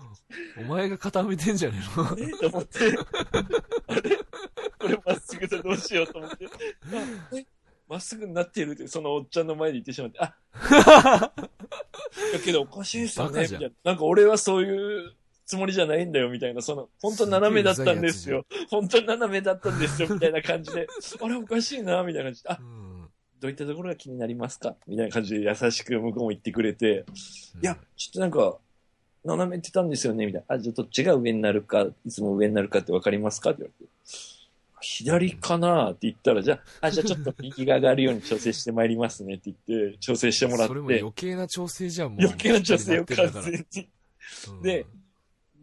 [0.59, 2.11] お前が固めてんじゃねえの？
[2.11, 2.79] あれと思って、
[3.87, 4.19] あれ？
[4.79, 6.47] これまっすぐだどうしようと思って、
[7.89, 10.35] まっすぐになってるって、そのおっちゃんの前で言ってしまって、あ
[11.33, 11.33] だ
[12.45, 13.69] けどおかしいですよね、みたいな。
[13.85, 15.15] なんか俺はそういう
[15.47, 16.61] つもりじゃないんだよ、みたいな。
[16.61, 18.45] その、本当斜めだったんですよ。
[18.71, 20.87] 本当斜めだったんですよ、みたいな感じで。
[21.21, 22.49] あれおかしいな、みたいな感じで。
[22.51, 23.09] あう、ん。
[23.41, 24.75] どういったところが気になりますか？
[24.87, 27.07] みたいな感じで優しく向こうも言ってくれて、
[27.63, 28.59] いや、ちょっとなんか、
[29.25, 30.57] 斜めってたんですよねみたいな。
[30.57, 33.51] あ、じゃあどっちが上になるか、いつも上になるかってわかりますか？
[33.51, 33.93] って言われて。
[34.81, 42.19] 左かなって言ったら、じゃあ、あ、じゃあちょっと右が上がるように調整してまいりますねって言って、調整してもらってそれも余、計な調整じゃん、もう。
[42.23, 43.89] 余計な調整を完全に
[44.49, 44.87] うんで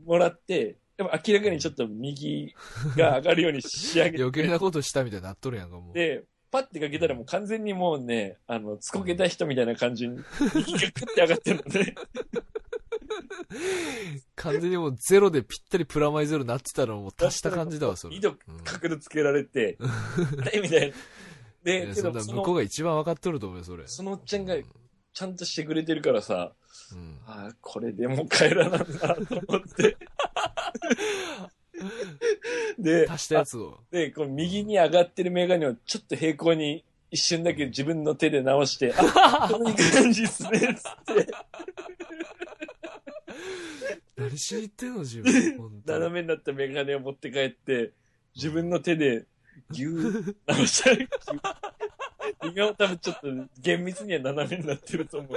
[0.05, 2.53] もらって、でも明らかにちょっと右
[2.95, 5.93] が上がるように仕上げて、余計なことしたみたいになっとるやんか、もう。
[5.93, 10.17] で、パッてかけたらもう完全にもうね、あの、つこけた人みたいな感じに、
[10.55, 11.95] 右がクッて上がってるのね。
[14.35, 18.15] 完全にもうゼロでぴったりプラマイゼロになってたのもう足した感じだわ、それ。
[18.15, 18.21] 井
[18.63, 20.61] 角度つけられて、あれ？
[20.61, 20.95] みたいな。
[21.63, 23.83] で、けど向こうが一番分かっとると思うよ、それ。
[23.87, 24.55] そのおっちゃんが
[25.13, 26.53] ちゃんとしてくれてるからさ、
[26.93, 27.19] うん。
[27.25, 29.97] ああ、これでも帰らなんだと思って。
[32.77, 33.79] で、足したやつを。
[33.91, 41.27] で、こう右に上がってるメガネをちょっと平行に一瞬だけ自分の手で直して、あ、 こういう感じっすね、つって、
[44.17, 45.33] 何しに行ってんの、自分。
[45.57, 47.91] 本当斜めになったメガネを持って帰って、
[48.35, 49.25] 自分の手で
[49.71, 50.91] ギュー直した
[52.43, 53.27] 今も多分ちょっと
[53.59, 55.29] 厳密には斜めになってると思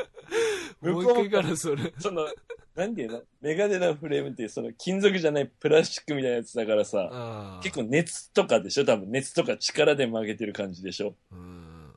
[0.83, 0.91] う。
[0.93, 1.93] もう一回からそれ。
[1.99, 2.29] その、
[2.75, 3.23] なんていうの？
[3.41, 7.61] メガネのフレームってその金属じゃないプラスチックみたいなやつだからさ、ああ。
[7.63, 8.85] 結構熱とかでしょ？
[8.85, 11.15] 多分熱とか力で曲げてる感じでしょ？
[11.33, 11.93] うん。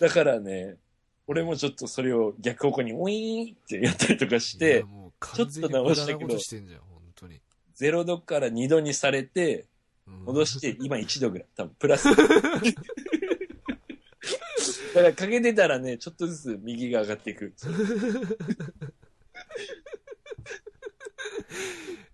[0.00, 0.76] だからね、
[1.26, 7.40] 俺もちょっとそれを逆方向にウィーンってやったりとかしいてや、もうちょっと直したけど無駄なことしてんじゃん、本当に。
[7.78, 9.66] 0度から2度にされて、
[10.06, 11.48] うん戻して、今1度ぐらい。
[11.54, 12.08] 多分、プラス。
[14.94, 17.54] だからかけてたらね、ちょっとずつ右が上がっていく。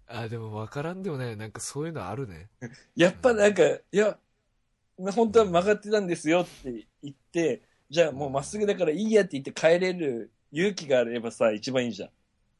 [0.06, 1.36] あ、でも分からんでもない。
[1.36, 2.48] なんかそういうのあるね。
[2.96, 4.18] やっぱなんか、いや、
[4.96, 12.10] 本当は曲がってたんですよって言って、じゃあもうまっすぐだからいいやって言って帰れる勇気があればさ、一番いいじゃん。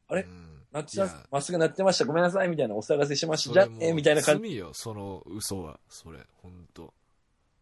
[0.07, 0.21] あれ？
[0.23, 0.85] うんなっ
[1.31, 2.03] まっすぐなってました。
[2.03, 2.49] ごめんなさい。
[2.49, 3.53] みたいなお騒がせしました。
[3.53, 4.49] じゃあそれもうね、みたいな感じ。
[4.49, 5.79] 罪よ、その嘘は。
[5.87, 6.93] それ、本当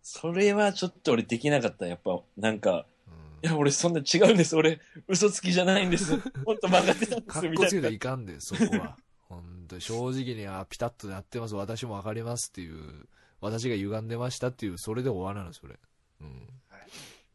[0.01, 1.85] それはちょっと俺できなかった。
[1.85, 4.55] やっぱ、なんか、うんいや、俺そんな違うんです。
[4.55, 6.17] 俺、嘘つきじゃないんです。
[6.43, 7.47] 本当曲がってたんです。
[7.49, 8.97] みたいならいかんで、そこは。
[9.29, 13.07] 本当に正直に、あ、ピタッとなってます、私もわかりますっていう、
[13.41, 15.75] 私が歪んでましたっていう、それで終わらない、それ。
[16.21, 16.47] うん。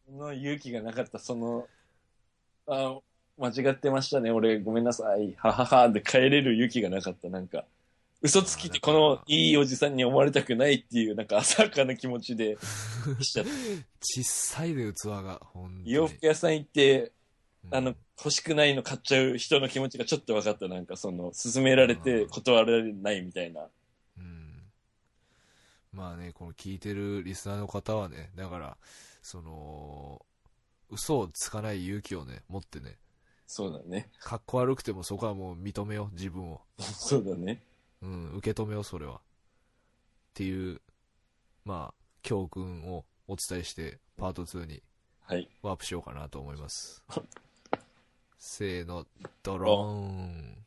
[0.07, 1.69] その勇気がなかった、その、
[2.67, 2.99] あ
[3.39, 7.65] 間違ってましたね、俺、ごめんなさい、ははは、で帰れる勇気がなかった、なんか。
[8.21, 12.59] 嘘つきってこのいいおじさんに思われたくないっていう、なんか浅はかな気持ちで
[13.23, 13.51] しちゃった。
[14.01, 15.93] 小さいで、器が、本当に。
[15.93, 17.13] 洋服屋さん行って、
[17.65, 23.69] うんあの、欲しくないの買っちゃう人の気持ちがちょっと分かった、なんかその、勧められて断られないみたいな。
[24.19, 24.63] うん
[25.93, 28.77] まあね、この聞いてるリスナーの方はね、だから、
[29.23, 30.25] その、
[30.91, 32.97] 嘘をつかない勇気をね、持ってね、
[33.49, 34.11] そうだね。
[34.21, 36.61] かっこ悪くてもそこはもう認めよう、自分を。
[36.79, 37.65] そうだね。
[38.03, 39.17] うん、受け止めよう、それは。
[39.17, 39.21] っ
[40.35, 40.83] ていう、
[41.65, 44.83] まあ、教訓をお伝えして、パート2に
[45.23, 45.49] はい。
[45.63, 47.03] ワープしようかなと思います。
[48.39, 49.07] せーの、
[49.43, 50.67] ドローン。